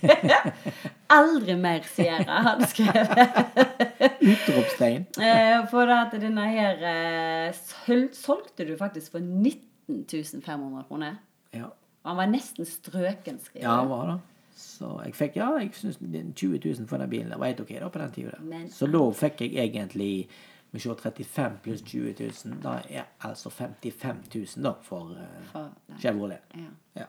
aldri 1.18 1.56
mer 1.60 1.84
Sierra, 1.90 2.38
har 2.46 2.60
du 2.60 2.66
skrevet. 2.70 3.42
Utropstegn. 4.20 5.08
Eh, 5.26 5.58
for 5.70 5.90
at 5.92 6.14
denne 6.20 6.46
her 6.52 6.86
eh, 6.88 8.06
solgte 8.16 8.64
du 8.68 8.76
faktisk 8.78 9.18
for 9.18 9.24
19 9.24 10.42
500 10.44 10.86
kroner. 10.88 11.20
Ja. 11.54 11.68
Og 12.06 12.10
han 12.12 12.18
var 12.20 12.30
nesten 12.30 12.66
strøken, 12.66 13.38
skriver 13.42 13.66
ja, 13.66 13.76
han 13.82 13.90
var 13.90 14.10
det. 14.12 14.18
Så 14.56 14.88
jeg 15.04 15.14
fikk 15.18 15.36
ja, 15.36 15.50
jeg 15.60 15.72
synes 15.76 15.98
20 16.00 16.60
000 16.64 16.88
for 16.88 17.02
den 17.02 17.10
bilen. 17.10 17.30
Det 17.32 17.38
var 17.40 17.50
helt 17.50 17.60
ok 17.60 17.72
da 17.80 17.88
på 17.92 18.00
den 18.00 18.12
tida. 18.14 18.36
Så 18.72 18.88
da 18.88 19.02
fikk 19.12 19.42
jeg 19.44 19.66
egentlig 19.66 20.28
vi 20.70 20.80
se 20.80 20.94
35 20.94 21.58
pluss 21.62 21.82
20 21.82 22.14
000. 22.44 22.58
Da 22.62 22.78
er 22.90 23.04
altså 23.24 23.50
55 23.50 24.28
000 24.34 24.64
da 24.64 24.72
for, 24.82 25.12
eh, 25.20 25.44
For- 25.52 25.98
Chevrolet. 26.00 26.42
Ja. 26.54 26.72
Ja. 27.00 27.06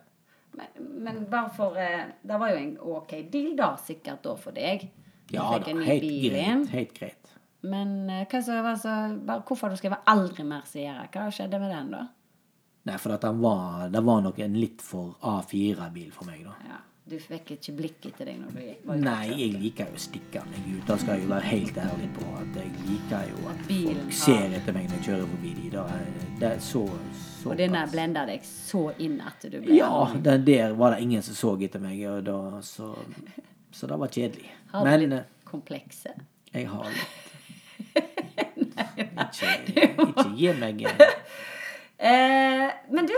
Men, 0.57 0.67
men 1.03 1.25
bare 1.29 1.49
for 1.55 1.75
eh, 1.77 2.05
Det 2.23 2.39
var 2.39 2.49
jo 2.49 2.57
en 2.57 2.77
ok 2.81 3.11
deal, 3.31 3.55
da, 3.57 3.75
sikkert 3.77 4.23
da 4.23 4.35
for 4.35 4.51
deg. 4.51 4.87
Du 5.27 5.35
Ja 5.35 5.49
da, 5.59 5.73
helt 5.83 6.03
greit. 6.31 6.69
Helt 6.71 6.93
greit. 6.99 7.33
Men 7.61 8.09
eh, 8.09 8.25
hva 8.29 8.41
så 8.43 8.61
altså, 8.61 8.93
bare, 9.25 9.43
hvorfor 9.47 9.67
har 9.67 9.75
du 9.75 9.77
skrevet 9.81 10.05
'aldri 10.07 10.43
mer 10.43 10.61
Sierra'? 10.65 11.09
Hva 11.11 11.29
skjedde 11.31 11.59
med 11.59 11.71
den, 11.73 11.91
da? 11.91 12.07
Nei, 12.87 12.97
for 12.97 13.17
den 13.17 13.41
var, 13.41 13.89
det 13.91 14.03
var 14.05 14.21
nok 14.23 14.37
en 14.39 14.53
litt 14.55 14.81
for 14.81 15.17
A4-bil 15.21 16.11
for 16.15 16.29
meg, 16.29 16.45
da. 16.45 16.53
Ja, 16.69 16.77
Du 17.07 17.15
fikk 17.23 17.53
ikke 17.55 17.71
blikk 17.77 18.05
etter 18.09 18.27
deg 18.27 18.39
når 18.41 18.49
du 18.51 18.59
gikk? 18.59 18.79
var 18.87 18.97
ute 18.97 19.03
Nei, 19.05 19.27
jeg 19.39 19.51
liker 19.61 19.87
jo 19.87 19.95
å 19.95 20.01
stikke 20.03 20.41
meg 20.49 20.65
ut. 20.73 20.81
Da 20.89 20.97
skal 20.99 21.21
jeg 21.21 21.29
være 21.29 21.47
helt 21.53 21.77
ærlig 21.79 22.09
på 22.17 22.25
at 22.35 22.57
jeg 22.59 22.71
liker 22.87 23.29
jo 23.29 23.45
at 23.51 23.61
Bilen 23.69 24.01
folk 24.01 24.17
ser 24.19 24.55
etter 24.57 24.75
meg 24.75 24.89
når 24.89 24.97
jeg 24.97 25.05
kjører 25.07 25.29
forbi 25.31 25.53
de. 25.61 25.69
Da 25.77 25.85
det 26.41 26.49
er 26.49 26.59
så, 26.67 26.81
så 27.21 27.53
Og 27.53 27.61
denne 27.61 27.85
blenda 27.93 28.25
deg 28.27 28.43
så 28.47 28.83
inn 29.07 29.15
at 29.23 29.47
du 29.47 29.55
ble 29.63 29.77
Ja, 29.79 29.91
den 30.27 30.43
der 30.49 30.75
var 30.77 30.95
det 30.97 31.05
ingen 31.07 31.23
som 31.23 31.37
så 31.39 31.53
etter 31.69 31.79
meg, 31.83 32.03
da, 32.27 32.37
så, 32.61 32.91
så 33.71 33.87
det 33.93 33.99
var 34.03 34.11
kjedelig. 34.19 34.51
Har 34.73 34.83
du 34.83 34.89
Men 34.91 34.99
litt- 35.05 35.15
eh, 35.21 35.31
komplekse? 35.47 36.11
Jeg 36.53 36.67
har 36.67 36.91
litt. 36.91 37.23
Ikke, 39.17 39.49
ikke 40.03 40.29
gi 40.37 40.51
meg 40.59 40.83
en. 40.91 41.01
Eh, 41.97 42.67
men 42.93 43.07
du, 43.09 43.13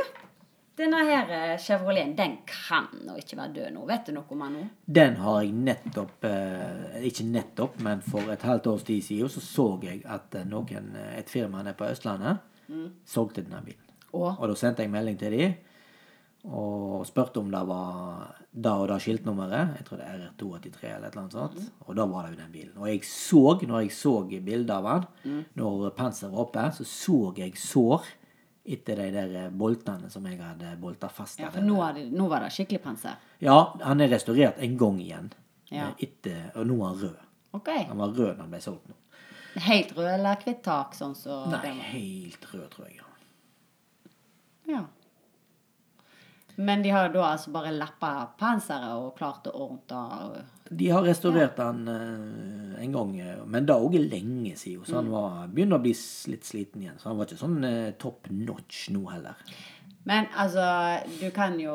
denne 0.80 1.00
her 1.08 1.32
eh, 1.36 1.56
Chevroleten, 1.62 2.16
den 2.18 2.36
kan 2.48 2.88
nå 3.06 3.18
ikke 3.20 3.38
være 3.40 3.54
død 3.58 3.76
nå. 3.76 3.86
Vet 3.90 4.10
du 4.10 4.16
noe 4.16 4.36
om 4.36 4.44
den 4.46 4.58
nå? 4.58 4.66
Den 5.00 5.18
har 5.20 5.40
jeg 5.44 5.56
nettopp 5.56 6.28
eh, 6.30 7.00
Ikke 7.10 7.26
nettopp, 7.28 7.80
men 7.86 8.04
for 8.06 8.32
et 8.32 8.46
halvt 8.48 8.72
års 8.74 8.86
tid 8.88 9.04
siden 9.06 9.32
så 9.32 9.44
så 9.44 9.70
jeg 9.84 10.04
at 10.08 10.40
eh, 10.40 10.48
noen, 10.48 10.94
eh, 10.96 11.18
et 11.20 11.32
firma 11.32 11.64
nede 11.64 11.78
på 11.80 11.90
Østlandet 11.90 12.46
solgte 13.10 13.42
denne 13.42 13.64
bilen. 13.66 13.82
Og? 14.14 14.36
Og 14.38 14.44
da 14.52 14.56
sendte 14.58 14.86
jeg 14.86 14.94
melding 14.94 15.18
til 15.18 15.34
dem 15.34 15.58
og 16.50 17.02
spurte 17.04 17.42
om 17.42 17.50
det 17.52 17.60
var 17.68 18.30
da 18.54 18.76
og 18.80 18.86
da 18.88 18.96
skiltnummeret. 19.02 19.74
Jeg 19.80 19.88
tror 19.88 20.00
det 20.00 20.06
er 20.08 20.22
R283 20.30 20.86
eller 20.86 21.08
et 21.10 21.16
eller 21.16 21.24
annet 21.24 21.36
sånt. 21.36 21.66
Og 21.88 21.98
da 21.98 22.06
var 22.08 22.24
det 22.24 22.32
jo 22.32 22.40
den 22.40 22.54
bilen. 22.54 22.78
Og 22.78 22.88
jeg 22.88 23.02
så, 23.10 23.42
når 23.60 23.82
jeg 23.84 23.92
så 23.98 24.14
bildet 24.30 24.72
av 24.72 24.88
han, 24.88 25.10
når 25.60 25.90
panseret 25.98 26.32
var 26.32 26.46
oppe, 26.46 26.64
så 26.78 26.88
så 26.88 27.18
jeg 27.42 27.58
sår 27.60 28.08
etter 28.66 28.96
de 29.00 29.10
der 29.14 29.50
boltene 29.56 30.10
som 30.12 30.26
jeg 30.28 30.40
hadde 30.42 30.76
bolta 30.82 31.10
fast. 31.10 31.40
ja, 31.40 31.50
for 31.52 31.62
nå, 31.66 31.78
det, 31.96 32.08
nå 32.12 32.28
var 32.30 32.44
det 32.46 32.52
skikkelig 32.54 32.82
panser. 32.84 33.16
Ja, 33.40 33.74
han 33.82 34.02
er 34.02 34.12
restaurert 34.12 34.60
en 34.60 34.78
gang 34.78 35.00
igjen. 35.02 35.32
Ja. 35.70 35.90
Eh, 35.90 36.06
Etter, 36.10 36.52
og 36.56 36.68
nå 36.68 36.80
er 36.82 36.88
han 36.88 37.02
rød. 37.04 37.26
Ok. 37.58 37.70
Han 37.90 37.98
var 37.98 38.14
rød 38.14 38.36
da 38.38 38.44
han 38.44 38.52
ble 38.54 38.62
solgt 38.62 38.88
nå. 38.90 38.96
Helt 39.66 39.96
rød 39.98 40.08
eller 40.14 40.44
hvitt 40.44 40.62
tak, 40.64 40.94
sånn 40.96 41.16
så 41.18 41.42
Nei, 41.50 41.72
helt 41.92 42.46
rød, 42.54 42.68
tror 42.76 42.88
jeg. 42.90 43.02
Ja. 44.70 44.84
Men 46.60 46.84
de 46.84 46.92
har 46.94 47.10
da 47.10 47.24
altså 47.32 47.52
bare 47.56 47.72
lappa 47.72 48.12
panseret 48.38 48.92
og 49.00 49.16
klart 49.18 49.48
å 49.48 49.54
ordne? 49.66 50.44
De 50.70 50.90
har 50.90 51.02
restaurert 51.04 51.58
han 51.58 51.88
uh, 51.88 52.82
en 52.84 52.92
gang, 52.94 53.16
eh, 53.20 53.40
men 53.46 53.66
da 53.66 53.74
òg 53.82 53.96
lenge 54.00 54.56
siden. 54.56 54.86
Så 54.86 54.94
Mm. 54.94 55.00
han 55.00 55.10
var, 55.12 55.48
begynner 55.48 55.80
å 55.80 55.82
bli 55.82 55.94
litt 56.32 56.46
sliten 56.46 56.82
igjen. 56.82 57.00
Så 57.00 57.10
han 57.10 57.18
var 57.18 57.26
ikke 57.26 57.40
sånn 57.42 57.64
uh, 57.66 57.92
top 57.98 58.28
notch 58.30 58.90
nå 58.94 59.02
heller. 59.10 59.36
Men 60.06 60.28
altså, 60.38 60.64
du 61.20 61.30
kan 61.32 61.60
jo 61.60 61.74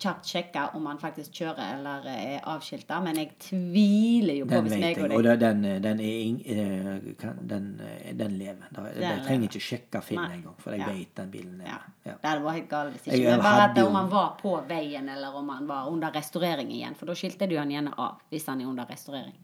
kjapt 0.00 0.26
sjekke 0.26 0.62
om 0.74 0.86
han 0.88 0.98
faktisk 0.98 1.32
kjører 1.38 1.74
eller 1.76 2.06
er 2.10 2.40
avskilta, 2.48 3.00
men 3.04 3.16
jeg 3.20 3.30
tviler 3.44 4.38
jo 4.40 4.46
på 4.46 4.50
Den 4.56 4.64
hvis 4.68 4.80
meg 4.80 4.98
og 5.04 5.14
og 5.18 5.22
deg 5.26 5.40
den, 5.42 5.62
den, 5.62 5.82
den, 5.82 6.00
er 6.00 6.18
ing- 6.24 6.40
eh, 6.46 7.34
den, 7.52 7.68
eh, 7.84 8.12
den 8.16 8.38
lever. 8.38 8.66
Jeg 9.00 9.22
trenger 9.26 9.48
ikke 9.50 9.62
sjekke 9.68 10.02
Finn 10.02 10.18
engang, 10.24 10.54
for 10.58 10.72
jeg 10.72 10.80
Ja. 10.80 10.86
vet 10.92 11.14
den 11.20 11.30
bilen 11.30 11.60
ja. 11.60 11.64
lever. 11.66 11.92
Ja. 12.06 12.12
Det 12.22 12.30
hadde 12.30 12.44
vært 12.44 12.58
helt 12.60 12.68
galt 12.70 12.92
hvis 12.96 13.06
ikke. 13.12 13.30
Men 13.30 13.40
bare 13.40 13.70
at 13.70 13.78
om 13.84 13.94
han 13.94 14.10
var 14.10 14.36
på 14.40 14.56
veien, 14.68 15.08
eller 15.08 15.36
om 15.36 15.48
han 15.48 15.66
var 15.68 15.88
under 15.92 16.10
restaurering 16.10 16.70
igjen. 16.72 16.94
For 16.96 17.06
da 17.06 17.12
skilte 17.14 17.48
du 17.48 17.56
han 17.58 17.70
gjerne 17.70 17.92
av 17.98 18.20
hvis 18.30 18.46
han 18.46 18.60
er 18.60 18.66
under 18.66 18.86
restaurering. 18.86 19.36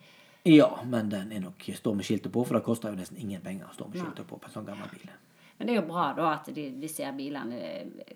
ja, 0.47 0.71
men 0.85 1.09
den 1.11 1.33
er 1.33 1.40
nok 1.40 1.59
står 1.75 1.95
med 1.97 2.05
skiltet 2.05 2.33
på, 2.33 2.45
for 2.47 2.55
det 2.55 2.62
koster 2.64 2.90
jo 2.90 2.97
nesten 2.97 3.19
ingen 3.19 3.40
penger 3.42 3.66
å 3.66 3.75
stå 3.75 3.88
med 3.90 3.99
skiltet 4.01 4.27
på 4.27 4.38
på 4.38 4.47
en 4.47 4.53
sånn 4.53 4.66
gammel 4.66 4.88
bil. 4.92 5.11
Men 5.59 5.69
det 5.69 5.73
er 5.75 5.79
jo 5.81 5.87
bra 5.88 6.07
da 6.16 6.31
at 6.35 6.51
de, 6.53 6.66
disse 6.81 7.05
her 7.05 7.14
bilene 7.16 7.61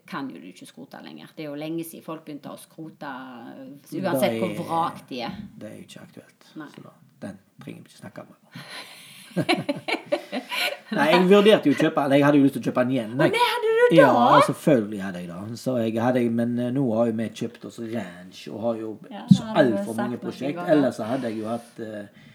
kan 0.09 0.29
jo 0.29 0.41
du 0.41 0.49
ikke 0.51 0.69
skrote 0.69 1.01
lenger. 1.05 1.33
Det 1.37 1.47
er 1.47 1.49
jo 1.49 1.59
lenge 1.61 1.87
siden 1.89 2.05
folk 2.05 2.27
begynte 2.27 2.53
å 2.53 2.61
skrote, 2.61 3.13
uansett 3.97 4.37
hvor 4.43 4.57
vrak 4.61 5.05
de 5.09 5.23
er. 5.25 5.39
Det 5.57 5.71
er 5.71 5.79
jo 5.79 5.87
ikke 5.87 6.05
aktuelt. 6.05 6.51
Nei. 6.61 6.69
Så 6.75 6.85
da, 6.85 6.97
den 7.25 7.41
trenger 7.63 7.87
vi 7.87 7.89
ikke 7.89 8.03
snakke 8.03 8.27
om. 8.27 8.37
Nei, 10.91 11.07
jeg 11.13 11.27
vurderte 11.31 11.71
jo 11.71 11.75
å 11.77 11.79
kjøpe 11.79 12.03
den. 12.03 12.17
jeg 12.19 12.25
hadde 12.27 12.39
jo 12.41 12.47
lyst 12.47 12.57
til 12.57 12.63
å 12.63 12.67
kjøpe 12.69 12.85
den 12.87 12.95
igjen. 12.97 13.13
jeg. 13.21 13.35
det 13.35 13.45
hadde 13.47 13.69
du 13.69 13.81
da? 13.81 13.89
Ja, 13.95 14.41
selvfølgelig 14.47 15.03
hadde 15.05 15.23
jeg 15.23 15.29
det. 15.31 15.59
Så 15.61 15.77
jeg 15.79 15.95
hadde, 16.03 16.25
men 16.41 16.57
eh, 16.59 16.73
nå 16.75 16.87
har 16.97 17.11
jo 17.11 17.15
vi 17.21 17.29
kjøpt 17.41 17.69
oss 17.71 17.79
ranch 17.85 18.41
og 18.51 18.65
har 18.65 18.81
jo 18.83 18.91
Ja, 19.13 19.23
så 19.31 19.47
altfor 19.63 19.99
mange 20.01 20.19
prosjekt. 20.23 20.61
Ellers 20.67 20.99
så 20.99 21.07
hadde 21.11 21.31
jeg 21.31 21.45
jo 21.45 21.49
hatt 21.51 21.81
uh, 21.85 22.27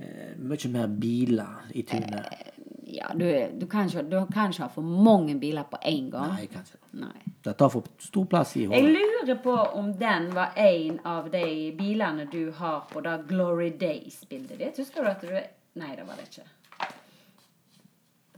uh, 0.00 0.32
mye 0.40 0.72
mer 0.72 0.96
biler 1.04 1.70
i 1.76 1.84
tunet. 1.88 2.53
Ja, 2.94 3.10
du, 3.14 3.26
du, 3.58 3.66
kan 3.70 3.88
ikke, 3.90 4.02
du 4.06 4.18
kan 4.32 4.52
ikke 4.52 4.66
ha 4.66 4.70
for 4.72 4.86
mange 4.86 5.34
biler 5.40 5.66
på 5.70 5.80
én 5.82 6.10
gang. 6.12 6.36
Nei, 6.36 6.46
kanskje. 6.52 6.78
Nei. 7.00 7.16
Det 7.44 7.56
tar 7.58 7.72
for 7.72 7.88
stor 8.00 8.28
plass 8.30 8.54
i 8.56 8.64
hodet. 8.64 8.80
Jeg 8.80 8.94
lurer 8.94 9.40
på 9.44 9.54
om 9.80 9.90
den 9.98 10.30
var 10.34 10.54
en 10.56 11.00
av 11.04 11.26
de 11.32 11.46
bilene 11.78 12.28
du 12.32 12.52
har 12.56 12.84
på 12.92 13.02
da 13.04 13.18
Glory 13.28 13.72
Days-bildet 13.80 14.60
ditt. 14.60 14.78
Husker 14.80 15.04
du 15.04 15.10
at 15.10 15.24
du 15.24 15.34
Nei, 15.74 15.90
det 15.98 16.04
var 16.06 16.14
det 16.14 16.28
ikke. 16.28 16.44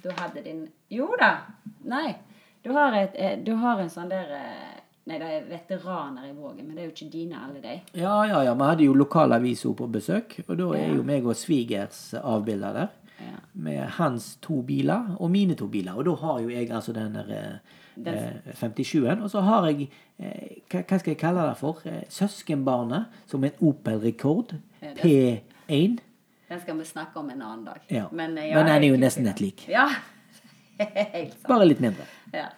Du 0.01 0.09
hadde 0.17 0.43
din 0.43 0.63
Jo 0.89 1.11
da! 1.21 1.35
Nei. 1.85 2.15
Du 2.63 2.73
har, 2.73 2.97
et, 2.97 3.13
eh, 3.15 3.37
du 3.45 3.53
har 3.61 3.79
en 3.83 3.91
sånn 3.93 4.09
der 4.11 4.31
eh, 4.33 4.77
Nei, 5.07 5.21
det 5.23 5.27
er 5.31 5.45
veteraner 5.47 6.25
i 6.27 6.33
Vågen, 6.35 6.65
men 6.67 6.75
det 6.75 6.83
er 6.83 6.87
jo 6.89 6.95
ikke 6.97 7.13
dine, 7.13 7.39
alle 7.39 7.61
de. 7.63 7.75
Ja, 7.95 8.17
ja, 8.27 8.41
ja. 8.43 8.55
Vi 8.59 8.67
hadde 8.67 8.87
jo 8.89 8.95
lokalaviser 8.99 9.77
på 9.79 9.87
besøk, 9.87 10.41
og 10.49 10.57
da 10.59 10.67
er 10.81 10.97
jo 10.97 11.05
meg 11.07 11.29
og 11.31 11.39
svigers 11.39 12.01
avbilder 12.19 12.75
der. 12.75 12.89
Med 13.57 13.81
hans 13.97 14.35
to 14.45 14.61
biler 14.63 15.15
og 15.17 15.31
mine 15.33 15.55
to 15.57 15.67
biler. 15.73 15.97
Og 15.97 16.05
da 16.05 16.13
har 16.21 16.41
jo 16.45 16.51
jeg 16.53 16.71
altså 16.71 16.93
den 16.93 17.15
der 17.17 17.31
eh, 17.33 18.53
57-en. 18.53 19.23
Og 19.23 19.31
så 19.33 19.41
har 19.41 19.69
jeg 19.71 19.89
eh, 20.19 20.59
hva, 20.69 20.83
hva 20.83 20.99
skal 21.01 21.15
jeg 21.15 21.21
kalle 21.21 21.47
det 21.49 21.57
for? 21.61 21.81
Eh, 21.89 22.03
søskenbarnet 22.13 23.23
som 23.31 23.45
en 23.45 23.57
Opel 23.65 24.03
Rekord. 24.05 24.53
P1. 24.83 25.97
Den 26.47 26.61
skal 26.61 26.79
vi 26.79 26.85
snakke 26.85 27.19
om 27.19 27.31
en 27.31 27.43
annen 27.43 27.65
dag. 27.65 27.81
Ja. 27.91 28.05
Men, 28.13 28.37
ja, 28.37 28.59
Men 28.61 28.69
den 28.69 28.85
er 28.85 28.89
jo 28.93 29.01
nesten 29.01 29.27
et 29.27 29.41
lik. 29.41 29.65
Ja. 29.73 29.89
Helt 30.79 31.33
sant. 31.33 31.49
Bare 31.49 31.67
litt 31.67 31.81
mindre. 31.81 32.05
Ja. 32.37 32.51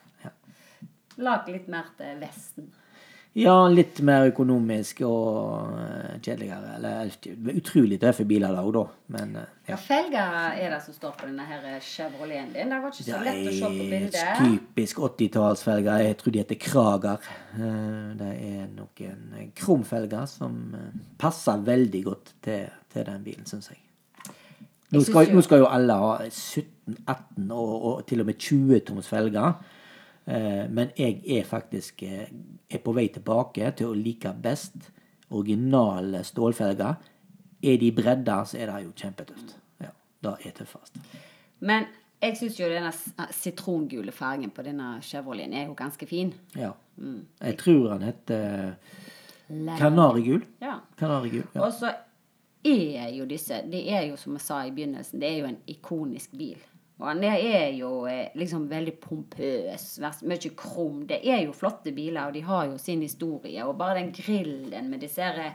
Lag 1.19 1.49
litt 1.51 1.71
mer 1.71 1.89
til 1.99 2.19
Vesten. 2.21 2.69
Ja, 3.39 3.55
litt 3.71 4.01
mer 4.05 4.27
økonomisk 4.33 5.01
og 5.07 5.77
eh, 5.79 6.17
kjedeligere. 6.25 6.75
Eller 6.79 7.13
utrolig 7.55 7.99
tøffe 8.03 8.27
biler 8.29 8.55
da 8.57 8.65
òg, 8.67 8.73
da. 8.75 8.85
Men 9.15 9.35
ja. 9.39 9.47
Hva 9.69 9.79
felger 9.85 10.37
er 10.59 10.75
det 10.75 10.81
som 10.85 10.97
står 10.97 11.17
på 11.21 11.29
denne 11.29 11.47
her 11.47 11.67
Chevroleten 11.85 12.53
din? 12.57 12.73
Det 12.75 12.81
var 12.83 12.95
ikke 12.95 13.07
så 13.09 13.23
lett 13.25 13.43
å 13.51 13.57
se 13.59 13.73
på 13.73 13.89
bildet. 13.93 14.13
Det 14.17 14.25
er 14.25 14.41
typisk 14.43 15.03
80-tallsfelger. 15.09 16.05
Jeg 16.09 16.19
tror 16.23 16.35
de 16.35 16.43
heter 16.45 16.61
Krager. 16.67 17.29
Eh, 17.55 18.15
Det 18.19 18.31
er 18.51 18.69
noen 18.75 19.53
krumfelger 19.57 20.27
som 20.31 20.59
eh, 20.75 21.03
passer 21.21 21.63
veldig 21.69 22.05
godt 22.11 22.35
til, 22.43 22.67
til 22.93 23.07
den 23.07 23.23
bilen, 23.27 23.47
syns 23.47 23.71
jeg. 23.73 23.83
Nå 24.89 25.03
skal, 25.05 25.29
nå 25.37 25.43
skal 25.45 25.61
jo 25.61 25.67
alle 25.69 25.95
ha 26.01 26.13
17, 26.31 27.03
18 27.05 27.51
og, 27.53 27.73
og 27.91 28.07
til 28.09 28.23
og 28.23 28.31
med 28.31 28.39
20 28.41 28.79
toms 28.89 29.11
felger. 29.11 29.59
Eh, 30.29 30.71
Men 30.71 30.91
jeg 30.97 31.23
er 31.25 31.45
faktisk 31.45 32.03
eh, 32.03 32.29
er 32.71 32.83
på 32.85 32.93
vei 32.93 33.09
tilbake 33.09 33.71
til 33.77 33.93
å 33.93 33.97
like 33.97 34.33
best 34.43 34.91
originale 35.31 36.23
stålfelger. 36.25 36.99
Er 37.63 37.79
de 37.81 37.93
bredda, 37.93 38.43
så 38.45 38.59
er 38.59 38.71
det 38.71 38.83
jo 38.85 38.93
kjempetøft. 38.97 39.57
Ja, 39.81 39.95
det 40.23 40.35
er 40.47 40.53
tøffest. 40.61 41.01
Men 41.61 41.89
jeg 42.23 42.37
syns 42.39 42.59
jo 42.61 42.69
denne 42.71 42.93
sitrongule 43.35 44.13
fargen 44.13 44.51
på 44.55 44.63
denne 44.67 44.99
Chevroleten 45.03 45.55
er 45.55 45.67
jo 45.67 45.75
ganske 45.79 46.07
fin. 46.07 46.33
Ja. 46.57 46.73
Mm. 46.97 47.25
Jeg 47.41 47.59
tror 47.59 47.93
han 47.95 48.03
heter 48.03 48.75
Kanarigul. 49.79 50.45
Ja. 50.61 50.81
Kanarigul, 50.99 51.47
ja. 51.55 51.61
Og 51.65 51.73
så 51.73 51.93
er 52.65 53.09
jo 53.15 53.25
disse 53.25 53.63
Det 53.71 53.85
er 53.91 54.09
jo, 54.11 54.17
som 54.17 54.35
jeg 54.37 54.45
sa 54.45 54.65
i 54.67 54.75
begynnelsen, 54.75 55.21
det 55.21 55.29
er 55.31 55.39
jo 55.39 55.47
en 55.47 55.61
ikonisk 55.67 56.37
bil. 56.37 56.59
Og 56.99 57.07
han 57.07 57.23
er 57.23 57.77
jo 57.79 58.07
eh, 58.11 58.33
liksom 58.39 58.67
veldig 58.71 58.97
pompøs, 58.99 59.87
mye 60.27 60.53
krum. 60.59 61.05
Det 61.07 61.21
er 61.23 61.45
jo 61.45 61.55
flotte 61.55 61.93
biler, 61.95 62.27
og 62.27 62.35
de 62.35 62.43
har 62.43 62.67
jo 62.73 62.79
sin 62.83 63.05
historie. 63.07 63.63
Og 63.65 63.79
bare 63.79 64.01
den 64.01 64.11
grillen 64.17 64.91
med 64.91 65.05
disse 65.07 65.23
her 65.23 65.55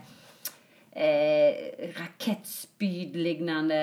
eh, 0.96 1.90
rakettspydlignende 1.98 3.82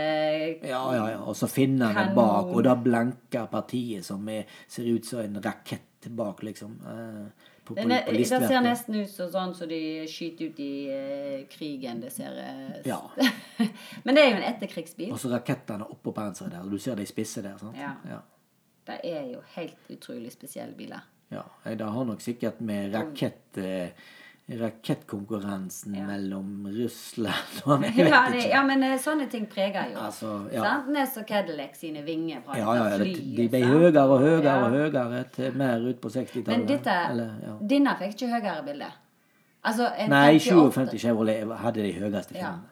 Ja, 0.63 0.95
ja, 0.95 1.11
ja. 1.11 1.21
Og 1.25 1.37
så 1.37 1.49
finner 1.51 1.93
han 1.97 2.15
bak, 2.15 2.51
og 2.55 2.65
da 2.65 2.75
blenker 2.79 3.47
partiet 3.51 4.07
som 4.07 4.29
er, 4.31 4.47
ser 4.69 4.89
ut 4.91 5.07
som 5.07 5.21
en 5.25 5.41
rakett 5.43 6.09
bak, 6.09 6.43
liksom. 6.43 6.79
Eh, 6.87 7.47
på, 7.65 7.75
på, 7.75 7.83
på 7.83 8.13
det 8.17 8.27
ser 8.27 8.63
nesten 8.65 8.97
ut 8.99 9.11
som 9.13 9.29
sånn 9.31 9.53
som 9.55 9.69
de 9.71 10.07
skyter 10.11 10.51
ut 10.51 10.59
i 10.65 10.73
eh, 10.91 11.45
krigen. 11.53 12.01
Det 12.03 12.11
ser 12.15 12.35
eh, 12.43 12.81
Ja. 12.89 12.99
Men 14.05 14.17
det 14.17 14.25
er 14.25 14.31
jo 14.33 14.41
en 14.41 14.49
etterkrigsbil. 14.49 15.13
Og 15.15 15.21
så 15.23 15.31
rakettene 15.31 15.87
oppå 15.87 16.11
panseret 16.17 16.57
der. 16.57 16.65
og 16.65 16.73
Du 16.75 16.79
ser 16.83 16.99
de 16.99 17.07
spisse 17.07 17.45
der. 17.47 17.59
sant? 17.63 17.79
Ja. 17.79 17.93
ja. 18.11 18.19
Det 18.91 18.97
er 19.07 19.29
jo 19.31 19.43
helt 19.55 19.93
utrolig 19.93 20.33
spesielle 20.35 20.75
biler. 20.75 21.05
Ja, 21.31 21.45
Det 21.63 21.87
har 21.87 22.05
nok 22.05 22.21
sikkert 22.25 22.59
med 22.61 22.95
rakett, 22.95 23.59
eh, 23.59 23.93
rakettkonkurransen 24.59 25.95
Ja. 25.95 26.07
mellom 26.07 26.67
Russland 26.67 27.61
og 27.65 27.83
Jeg 27.85 27.95
vet 27.97 28.09
Ja, 28.11 28.23
det, 28.31 28.37
ikke. 28.37 28.49
ja, 28.49 28.63
men 28.67 28.83
eh, 28.83 28.97
sånne 28.99 29.27
ting 29.31 29.47
preger 29.51 29.93
jo. 29.93 29.99
Altså, 30.01 30.31
ja. 30.53 30.73
Ness 30.89 31.17
og 31.21 31.27
Cadillac 31.29 31.77
sine 31.79 32.03
vinger 32.07 32.41
fra 32.47 32.59
Ja, 32.59 32.75
ja, 32.75 32.97
flyet, 32.99 33.37
de 33.37 33.49
ble 33.49 33.61
sant? 33.61 33.73
høyere 33.73 34.05
og 34.09 34.21
høyere 34.21 34.57
og 34.65 34.71
høyere 34.77 35.25
til 35.35 35.57
mer 35.57 35.79
ut 35.89 36.01
på 36.01 36.09
60-tallet. 36.09 36.49
Men 36.59 36.67
dette, 36.69 36.97
Eller, 37.11 37.33
ja. 37.47 37.55
denne 37.75 37.97
fikk 38.01 38.17
ikke 38.19 38.33
høyere 38.35 38.65
bilde. 38.67 38.91
Altså, 39.65 39.91
Nei, 40.09 40.39
58 40.39 40.73
57 40.95 40.99
Chevrolet 41.03 41.57
hadde 41.61 41.83
de 41.85 41.93
høyeste 41.93 42.35
filmene. 42.35 42.69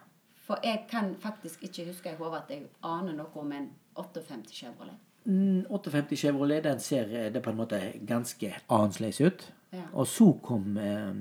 For 0.49 0.59
jeg 0.65 0.87
kan 0.91 1.11
faktisk 1.21 1.63
ikke 1.69 1.85
huske 1.91 2.11
i 2.15 2.17
hodet 2.17 2.39
at 2.47 2.51
jeg 2.55 2.63
aner 2.83 3.13
noe 3.13 3.29
om 3.37 3.53
en 3.53 3.67
58 3.95 4.55
Chevrolet. 4.57 4.97
Mm, 5.29 5.67
58 5.69 6.17
Chevrolet 6.17 6.63
den 6.65 6.79
ser 6.81 7.11
eh, 7.13 7.27
det 7.33 7.43
på 7.45 7.51
en 7.51 7.57
måte 7.59 7.81
ganske 8.09 8.55
annerledes 8.73 9.21
ut. 9.21 9.45
Ja. 9.71 9.85
Og 9.93 10.07
så 10.09 10.31
kom 10.43 10.77
eh, 10.81 11.13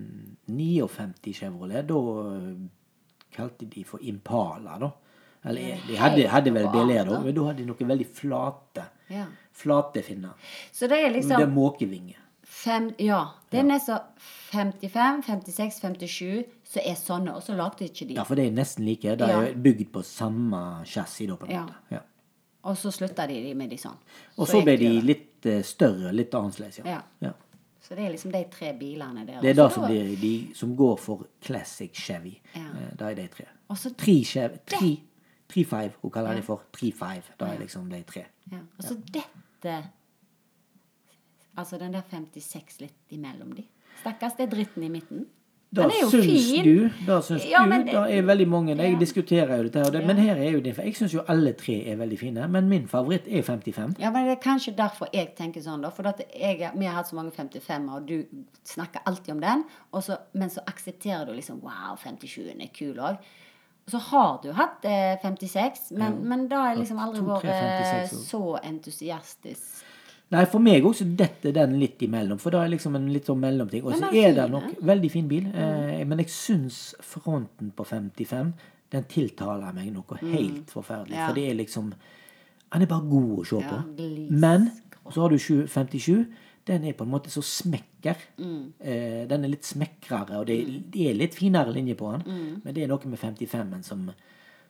59 0.46 1.34
Chevrolet. 1.36 1.88
Da 1.88 1.98
eh, 2.36 2.54
kalte 3.36 3.66
de 3.70 3.84
for 3.84 4.00
Impala, 4.02 4.78
da. 4.80 4.92
Eller 5.48 5.80
de 5.88 5.96
hadde, 5.96 6.28
hadde 6.28 6.52
vel 6.52 6.66
BLR, 6.74 7.06
da, 7.06 7.12
da. 7.14 7.20
men 7.24 7.36
da 7.36 7.44
hadde 7.50 7.62
de 7.64 7.68
noen 7.70 7.92
veldig 7.92 8.08
flate. 8.18 8.86
Ja. 9.14 9.26
Flate 9.56 10.02
finner. 10.04 10.34
Så 10.76 10.88
det 10.92 10.98
er 11.04 11.10
Det 11.12 11.22
liksom 11.22 11.42
er 11.42 11.48
måkevinge. 11.54 12.16
fem, 12.44 12.90
Ja. 13.00 13.22
Den 13.52 13.72
er 13.72 13.80
så 13.80 14.00
55, 14.52 15.22
56, 15.26 15.80
57, 15.80 16.46
så 16.68 16.80
er 16.84 16.96
sånne. 16.96 17.36
Og 17.36 17.44
så 17.44 17.56
lagde 17.56 17.86
ikke 17.86 18.08
de. 18.08 18.14
Ja, 18.18 18.24
for 18.28 18.36
det 18.36 18.48
er 18.48 18.52
nesten 18.52 18.86
like. 18.86 19.16
De 19.16 19.28
Ja. 19.28 19.42
er 19.44 19.54
bygd 19.56 19.92
på 19.94 20.04
samme 20.04 20.84
chassis, 20.86 21.28
da, 21.28 21.36
på 21.36 21.46
en 21.46 21.52
Ja. 21.52 21.62
måte. 21.64 21.76
Ja. 21.92 22.00
Og 22.64 22.76
så 22.76 22.92
slutta 22.92 23.28
de 23.28 23.54
med 23.54 23.70
de 23.70 23.78
sånn. 23.78 23.96
Og 24.38 24.48
så 24.48 24.62
ble 24.64 24.76
de 24.78 24.90
litt 25.02 25.46
eh, 25.46 25.62
større, 25.64 26.12
litt 26.12 26.32
annerledes, 26.34 26.80
ja. 26.84 27.02
Ja. 27.22 27.32
Ja. 27.90 27.90
Så 27.90 27.96
det 27.96 28.06
er 28.06 28.10
liksom 28.12 28.32
de 28.32 28.44
tre 28.52 28.74
bilene 28.80 29.26
der. 29.28 29.42
Det 29.42 29.50
er 29.50 29.54
det 29.64 29.72
som 29.74 29.84
da- 29.84 29.88
blir 29.90 30.16
de 30.22 30.52
som 30.56 30.76
går 30.78 30.98
for 31.00 31.28
classic 31.42 31.92
Chevy. 31.94 32.34
Ja. 32.56 32.60
Eh, 32.62 32.92
Det 33.00 33.02
er 33.02 33.16
de 33.16 33.28
tre. 33.28 33.46
Og 33.70 33.78
så 33.78 33.94
Tre 33.98 34.24
Chevy, 34.24 34.58
tre, 34.66 35.00
tre 35.50 35.64
five, 35.66 35.92
hun 36.02 36.12
kaller 36.12 36.36
de 36.36 36.42
for 36.42 36.64
tre 36.74 36.92
five. 36.92 37.24
Det 37.40 37.48
er 37.48 37.58
liksom 37.60 37.90
de 37.90 38.04
tre. 38.04 38.26
Ja. 38.52 38.58
Og 38.78 38.84
så 38.84 38.96
dette 39.14 39.84
Altså 41.58 41.78
den 41.80 41.94
der 41.94 42.02
56 42.12 42.82
litt 42.82 42.94
imellom 43.10 43.56
de. 43.56 43.64
Stakkars, 44.00 44.34
det 44.38 44.44
er 44.46 44.52
dritten 44.56 44.84
i 44.84 44.90
midten. 44.90 45.26
Da 45.76 45.84
syns 45.92 46.24
fin. 46.24 46.64
du, 46.64 46.90
da 47.06 47.18
syns 47.22 47.44
Ja, 47.50 47.66
men 47.68 47.84
du, 47.86 47.92
da 47.92 48.06
er 48.08 48.22
veldig 48.24 48.48
mange 48.48 48.76
Jeg 48.78 48.94
Ja. 48.94 49.00
diskuterer 49.00 49.58
jo 49.58 49.64
dette, 49.64 49.84
her, 49.84 50.00
Ja. 50.00 50.08
men 50.08 50.18
her 50.18 50.36
er 50.38 50.52
jo 50.52 50.60
din 50.62 50.74
Jeg 50.74 50.96
syns 50.96 51.12
jo 51.14 51.22
alle 51.28 51.52
tre 51.54 51.76
er 51.92 51.98
veldig 51.98 52.20
fine, 52.20 52.48
men 52.48 52.70
min 52.70 52.88
favoritt 52.88 53.28
er 53.28 53.42
55. 53.44 53.96
Ja, 54.00 54.10
men 54.12 54.26
det 54.26 54.38
er 54.38 54.42
kanskje 54.50 54.76
derfor 54.78 55.08
jeg 55.14 55.36
tenker 55.36 55.62
sånn, 55.62 55.82
da. 55.82 55.90
For 55.90 56.04
jeg, 56.04 56.72
vi 56.76 56.86
har 56.86 56.94
hatt 56.94 57.08
så 57.10 57.16
mange 57.16 57.32
55-er, 57.32 57.90
og 57.96 58.06
du 58.08 58.24
snakker 58.64 59.02
alltid 59.06 59.34
om 59.36 59.42
den. 59.42 59.64
Så, 60.02 60.18
men 60.34 60.50
så 60.50 60.62
aksepterer 60.68 61.26
du 61.26 61.34
liksom 61.34 61.60
Wow, 61.62 61.98
57-en 61.98 62.62
er 62.62 62.68
kul 62.74 62.96
òg. 62.96 63.18
Så 63.90 64.00
har 64.00 64.40
du 64.44 64.52
hatt 64.54 64.84
eh, 64.86 65.18
56, 65.22 65.92
men, 65.92 66.24
men 66.28 66.48
da 66.48 66.56
har 66.62 66.70
jeg 66.76 66.80
liksom 66.80 66.98
aldri 67.00 67.22
vært 67.22 67.44
56 67.44 68.26
så 68.28 68.58
entusiastisk. 68.64 69.84
Nei, 70.30 70.42
for 70.52 70.60
meg 70.60 70.84
også 70.84 71.06
detter 71.16 71.54
den 71.56 71.78
litt 71.80 72.02
imellom, 72.04 72.40
for 72.44 72.52
da 72.52 72.66
er 72.66 72.74
liksom 72.74 72.98
en 73.00 73.06
litt 73.14 73.30
sånn 73.30 73.40
mellomting. 73.40 73.86
Og 73.88 73.96
så 73.96 74.10
er 74.12 74.34
det 74.36 74.50
nok 74.52 74.74
veldig 74.84 75.12
fin 75.14 75.28
bil, 75.30 75.46
eh, 75.56 76.02
men 76.04 76.20
jeg 76.20 76.34
syns 76.34 76.80
fronten 77.00 77.70
på 77.72 77.86
55 77.88 78.52
den 78.92 79.04
tiltaler 79.12 79.74
meg 79.76 79.90
noe 79.92 80.18
helt 80.22 80.70
forferdelig. 80.72 81.16
Mm. 81.16 81.20
Ja. 81.20 81.28
For 81.30 81.36
det 81.36 81.46
er 81.52 81.58
liksom 81.62 81.94
Han 82.72 82.82
er 82.84 82.88
bare 82.92 83.08
god 83.08 83.40
å 83.40 83.46
se 83.48 83.62
på. 83.64 83.76
Ja, 83.96 84.28
Men 84.30 84.66
så 85.10 85.22
har 85.22 85.30
du 85.32 85.38
7 85.40 85.68
57. 85.72 86.26
Den 86.68 86.84
er 86.84 86.92
på 87.00 87.06
en 87.06 87.12
måte 87.14 87.30
så 87.32 87.40
smekker. 87.42 88.18
Mm. 88.38 88.74
Eh, 88.84 89.22
den 89.30 89.46
er 89.46 89.54
litt 89.54 89.64
smekrere, 89.64 90.42
og 90.42 90.48
det, 90.50 90.58
det 90.92 91.06
er 91.10 91.16
litt 91.16 91.36
finere 91.36 91.72
linje 91.72 91.96
på 91.96 92.12
den. 92.12 92.26
Mm. 92.28 92.62
Men 92.66 92.76
det 92.76 92.84
er 92.84 92.88
noe 92.92 93.08
med 93.08 93.20
55-en 93.22 93.84
som, 93.88 94.04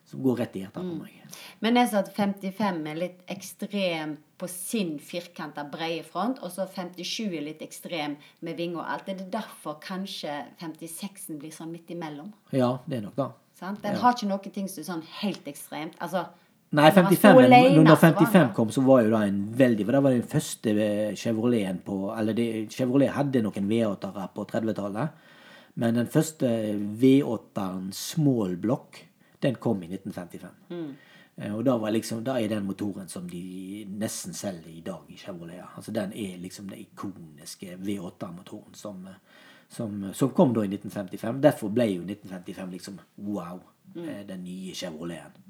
som 0.06 0.22
går 0.22 0.38
rett 0.44 0.54
i 0.54 0.62
hjertet 0.62 0.84
Mm. 0.84 0.92
på 0.92 1.02
meg. 1.02 1.40
Men 1.60 1.74
det 1.74 1.88
sa 1.90 1.98
at 2.04 2.14
55 2.14 2.86
er 2.86 2.94
litt 3.02 3.18
ekstrem 3.26 4.16
på 4.38 4.46
sin 4.48 4.98
firkanta 5.02 5.64
brede 5.70 6.04
front, 6.06 6.38
og 6.42 6.50
så 6.54 6.66
57 6.70 7.34
er 7.38 7.42
litt 7.42 7.62
ekstrem 7.62 8.16
med 8.46 8.56
vinger 8.56 8.80
og 8.84 8.90
alt. 8.94 9.06
Det 9.06 9.16
er 9.20 9.30
derfor 9.40 9.78
kanskje 9.82 10.34
56-en 10.60 11.38
blir 11.42 11.50
sånn 11.54 11.72
midt 11.74 11.90
imellom. 11.90 12.32
Ja, 12.54 12.76
det 12.86 12.98
er 13.00 13.06
nok 13.08 13.16
det. 13.18 13.30
Sant? 13.58 13.82
Den 13.82 13.94
Ja. 13.96 13.98
har 13.98 14.12
ikke 14.14 14.28
noen 14.28 14.52
ting 14.54 14.68
som 14.68 14.80
er 14.82 14.86
sånn 14.92 15.02
helt 15.20 15.44
ekstremt. 15.50 15.96
Altså, 16.00 16.26
Nei, 16.70 16.90
når 16.90 16.94
55, 16.94 17.16
sto 17.16 17.28
alene, 17.40 17.82
når 17.82 17.96
så 17.96 18.00
var 18.00 18.12
han 18.12 18.14
55 18.14 18.54
kom, 18.54 18.68
så 18.70 18.82
var 18.84 19.02
jo 19.02 19.10
det 19.10 19.28
en 19.28 19.38
veldig 19.56 19.84
For 19.86 19.92
det 19.92 20.02
var 20.02 20.10
den 20.10 20.22
første 20.22 21.16
Chevroleten 21.16 21.78
på 21.86 21.94
Eller 22.18 22.34
det, 22.34 22.68
Chevrolet 22.70 23.08
hadde 23.08 23.42
noen 23.42 23.68
V8-ere 23.70 24.28
på 24.34 24.44
30-tallet. 24.46 25.08
Men 25.76 25.94
den 25.94 26.06
første 26.06 26.46
V8-eren 27.00 27.92
small 27.94 28.56
block, 28.56 28.98
den 29.40 29.54
kom 29.56 29.82
i 29.82 29.86
1955. 29.86 30.50
Mm. 30.70 30.96
Eh, 31.38 31.54
Og 31.54 31.64
da 31.64 31.76
var 31.78 31.90
liksom, 31.94 32.24
da 32.24 32.38
er 32.40 32.48
den 32.48 32.66
motoren 32.66 33.08
som 33.08 33.28
de 33.30 33.84
nesten 33.88 34.34
selger 34.34 34.70
i 34.70 34.80
dag 34.80 35.04
i 35.08 35.16
Chevrolet. 35.16 35.62
Altså 35.76 35.92
Den 35.92 36.12
er 36.12 36.36
liksom 36.38 36.68
den 36.70 36.80
ikoniske 36.80 37.76
V8-motoren 37.78 38.74
som, 38.74 39.06
eh, 39.06 39.14
som, 39.68 40.12
som 40.14 40.30
kom 40.34 40.52
da 40.54 40.64
i 40.64 40.68
1955. 40.72 41.40
Derfor 41.40 41.68
ble 41.70 41.86
jo 41.92 42.02
1955 42.02 42.70
liksom 42.72 42.98
wow. 43.16 43.60
Mm. 43.94 44.08
eh, 44.08 44.24
Den 44.26 44.44
nye 44.44 44.74
Chevroleten. 44.74 45.44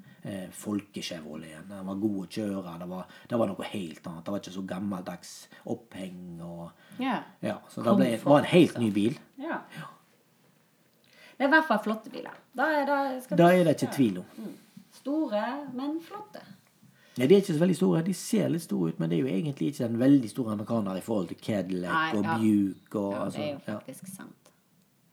Folke-Chevroleten. 0.53 1.69
Den 1.71 1.87
var 1.87 1.95
god 2.03 2.17
å 2.21 2.27
kjøre. 2.29 2.73
Det 2.81 2.87
var, 2.91 3.05
det 3.31 3.39
var 3.41 3.49
noe 3.49 3.65
helt 3.71 4.07
annet. 4.11 4.25
Det 4.27 4.33
var 4.35 4.41
ikke 4.43 4.53
så 4.53 4.65
gammeldags 4.69 5.31
oppheng 5.65 6.41
og 6.45 6.99
Ja. 7.01 7.21
Ja, 7.41 7.55
så 7.71 7.83
det 7.87 7.95
ble, 7.97 8.09
var 8.25 8.39
en 8.43 8.51
helt 8.51 8.79
ny 8.83 8.91
bil. 8.93 9.17
ja. 9.39 9.61
Det 11.39 11.47
er 11.47 11.49
i 11.49 11.53
hvert 11.55 11.69
fall 11.69 11.79
flotte 11.85 12.11
biler. 12.11 12.35
Da 12.59 12.67
er 12.75 12.85
det, 12.89 13.37
Da 13.39 13.49
er 13.55 13.65
det 13.65 13.77
ikke 13.77 13.93
tvil 13.95 14.19
om. 14.19 14.25
Store, 14.99 15.43
men 15.75 16.01
flotte. 16.05 16.43
Ja, 17.19 17.27
de 17.27 17.35
er 17.35 17.41
ikke 17.43 17.55
så 17.55 17.59
veldig 17.59 17.77
store. 17.77 18.03
De 18.07 18.15
ser 18.15 18.49
litt 18.53 18.63
store 18.63 18.89
ut, 18.93 18.99
men 19.03 19.11
det 19.11 19.17
er 19.19 19.23
jo 19.25 19.31
egentlig 19.33 19.67
ikke 19.73 19.89
den 19.89 19.99
veldig 19.99 20.29
store 20.31 20.53
amerikaner 20.55 20.97
i 21.01 21.03
forhold 21.03 21.29
til 21.33 21.39
Cadillac 21.43 21.95
Nei, 21.95 22.11
og 22.15 22.25
ja. 22.29 22.37
Buke. 22.39 22.99
og 22.99 23.13
Ja, 23.13 23.23
altså, 23.25 23.39
det 23.39 23.45
er 23.47 23.51
jo 23.51 23.59
ja. 23.59 23.63
faktisk 23.75 24.07
sant. 24.13 24.43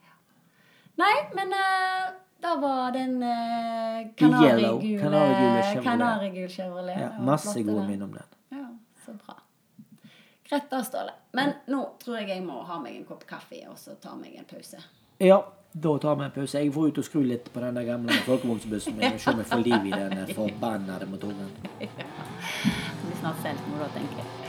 Ja. 0.06 0.14
Nei, 1.02 1.16
men 1.40 1.48
uh, 1.58 2.06
da 2.46 2.52
var 2.62 2.92
den 2.94 3.14
uh, 3.24 3.28
kanarigule 4.20 6.48
Chevrolet. 6.50 7.00
Ja, 7.02 7.10
masse 7.32 7.64
gode 7.64 7.88
minner 7.88 8.06
om 8.06 8.14
den. 8.14 8.24
Ja, 8.54 8.68
så 9.06 9.12
bra. 9.26 9.36
Greit 10.50 10.70
da, 10.70 10.84
Ståle. 10.86 11.14
Men 11.34 11.54
nå 11.74 11.82
tror 12.04 12.16
jeg 12.22 12.30
jeg 12.36 12.42
må 12.46 12.62
ha 12.70 12.78
meg 12.84 12.94
en 13.00 13.06
kopp 13.10 13.24
kaffe 13.26 13.58
og 13.66 13.78
så 13.82 13.92
ta 14.02 14.14
meg 14.20 14.36
en 14.38 14.46
pause. 14.46 14.78
Ja, 15.18 15.42
da 15.84 15.98
tar 16.00 16.16
vi 16.16 16.24
en 16.24 16.32
pause. 16.32 16.60
Jeg 16.60 16.74
får 16.74 16.88
ut 16.88 16.98
og 17.02 17.06
skru 17.06 17.24
litt 17.28 17.50
på 17.52 17.60
den 17.60 17.80
gamle 17.88 18.20
folkevognsbussen 18.28 18.96
min 18.96 19.18
og 19.18 19.20
se 19.20 19.34
om 19.34 19.42
jeg 19.44 19.50
får 19.52 19.64
liv 19.68 19.90
i 19.90 19.92
den 19.92 20.34
forbannede 20.38 21.12
motoren. 21.12 21.52
Det 21.76 23.12
blir 23.12 23.20
snart 23.20 23.68
må 23.68 23.84
da, 23.84 23.92
tenker 23.94 24.24
jeg. 24.24 24.45